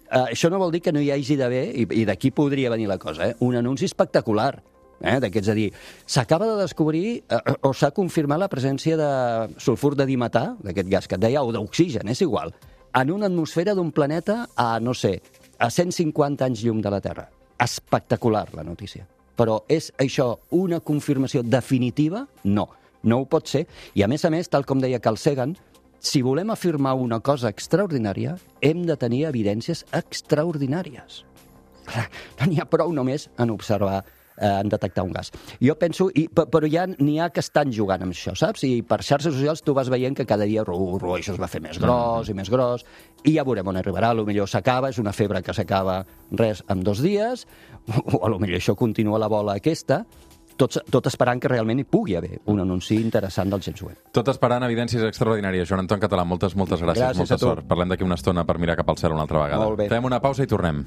Uh, 0.07 0.31
això 0.31 0.49
no 0.49 0.57
vol 0.57 0.71
dir 0.71 0.81
que 0.81 0.93
no 0.95 1.03
hi 1.03 1.11
hagi 1.11 1.35
d'haver, 1.37 1.65
i, 1.75 1.83
i 2.01 2.05
d'aquí 2.07 2.31
podria 2.31 2.71
venir 2.71 2.87
la 2.87 2.97
cosa, 2.97 3.27
eh? 3.27 3.35
un 3.43 3.59
anunci 3.59 3.85
espectacular. 3.85 4.55
Eh? 5.01 5.17
D'aquests 5.21 5.51
a 5.51 5.55
dir, 5.57 5.67
s'acaba 6.09 6.47
de 6.49 6.55
descobrir 6.61 7.05
eh, 7.21 7.41
o 7.61 7.73
s'ha 7.73 7.91
confirmat 7.95 8.41
la 8.41 8.49
presència 8.49 8.97
de 8.97 9.11
sulfur 9.61 9.93
de 9.95 10.07
dimetà, 10.09 10.55
d'aquest 10.63 10.89
gas 10.89 11.07
que 11.07 11.19
et 11.19 11.23
deia, 11.27 11.43
o 11.43 11.53
d'oxigen, 11.53 12.09
és 12.09 12.23
igual, 12.25 12.53
en 12.97 13.11
una 13.13 13.29
atmosfera 13.29 13.75
d'un 13.77 13.91
planeta 13.91 14.47
a, 14.55 14.79
no 14.79 14.95
sé, 14.97 15.19
a 15.59 15.69
150 15.69 16.45
anys 16.45 16.63
llum 16.65 16.81
de 16.81 16.93
la 16.93 17.01
Terra. 17.01 17.27
Espectacular, 17.61 18.47
la 18.57 18.65
notícia. 18.65 19.05
Però 19.37 19.61
és 19.69 19.91
això 20.01 20.31
una 20.57 20.79
confirmació 20.81 21.43
definitiva? 21.45 22.25
No, 22.43 22.67
no 23.03 23.21
ho 23.21 23.27
pot 23.29 23.49
ser. 23.49 23.67
I 23.93 24.03
a 24.03 24.09
més 24.09 24.25
a 24.25 24.31
més, 24.33 24.49
tal 24.49 24.65
com 24.65 24.81
deia 24.81 25.01
Carl 25.03 25.17
Sagan, 25.21 25.53
si 25.99 26.21
volem 26.25 26.49
afirmar 26.53 26.95
una 26.97 27.19
cosa 27.19 27.49
extraordinària, 27.49 28.37
hem 28.61 28.85
de 28.85 28.97
tenir 28.97 29.25
evidències 29.29 29.85
extraordinàries. 29.93 31.23
No 32.37 32.45
n'hi 32.49 32.59
ha 32.59 32.67
prou 32.67 32.91
només 32.93 33.29
en 33.39 33.49
observar 33.53 34.01
eh, 34.37 34.59
en 34.61 34.69
detectar 34.69 35.03
un 35.03 35.11
gas. 35.13 35.31
Jo 35.61 35.75
penso, 35.79 36.09
i, 36.13 36.27
pe- 36.29 36.45
però 36.51 36.69
ja 36.71 36.85
n'hi 36.87 37.19
ha 37.19 37.29
que 37.29 37.41
estan 37.43 37.71
jugant 37.73 38.03
amb 38.05 38.13
això, 38.15 38.35
saps? 38.37 38.63
I 38.67 38.81
per 38.87 39.01
xarxes 39.03 39.33
socials 39.33 39.61
tu 39.65 39.73
vas 39.73 39.89
veient 39.89 40.15
que 40.17 40.25
cada 40.25 40.45
dia 40.45 40.63
ru, 40.63 40.97
ru, 41.01 41.15
això 41.17 41.33
es 41.35 41.41
va 41.41 41.47
fer 41.51 41.61
més 41.61 41.79
gros 41.79 42.29
i 42.29 42.33
més 42.37 42.49
gros, 42.49 42.85
i 43.23 43.33
ja 43.37 43.43
veurem 43.47 43.67
on 43.67 43.77
arribarà. 43.81 44.11
A 44.13 44.17
lo 44.17 44.25
millor 44.25 44.47
s'acaba, 44.49 44.89
és 44.93 44.97
una 45.01 45.13
febre 45.13 45.41
que 45.43 45.53
s'acaba 45.53 46.03
res 46.31 46.63
en 46.69 46.83
dos 46.83 47.01
dies, 47.01 47.47
o 48.13 48.23
a 48.25 48.29
lo 48.29 48.39
millor 48.39 48.59
això 48.61 48.75
continua 48.75 49.19
la 49.19 49.27
bola 49.31 49.57
aquesta, 49.57 50.03
tot, 50.57 50.73
tot 50.89 51.05
esperant 51.05 51.37
que 51.37 51.47
realment 51.51 51.77
hi 51.77 51.85
pugui 51.85 52.15
haver 52.17 52.39
un 52.49 52.59
anunci 52.63 52.95
interessant 52.97 53.51
del 53.53 53.61
James 53.61 53.83
Webb. 53.85 53.99
Tot 54.11 54.31
esperant 54.33 54.65
evidències 54.65 55.03
extraordinàries. 55.05 55.69
Joan 55.69 55.83
Anton 55.83 56.01
Català, 56.01 56.25
moltes, 56.25 56.55
moltes 56.57 56.81
gràcies. 56.81 57.03
Gràcies 57.03 57.21
molta 57.21 57.37
sort. 57.37 57.67
Parlem 57.69 57.93
d'aquí 57.93 58.03
una 58.07 58.17
estona 58.17 58.41
per 58.43 58.57
mirar 58.57 58.75
cap 58.81 58.89
al 58.89 58.97
cel 58.97 59.13
una 59.13 59.27
altra 59.27 59.45
vegada. 59.45 59.69
Fem 59.93 60.09
una 60.09 60.17
pausa 60.19 60.47
i 60.47 60.49
tornem. 60.49 60.81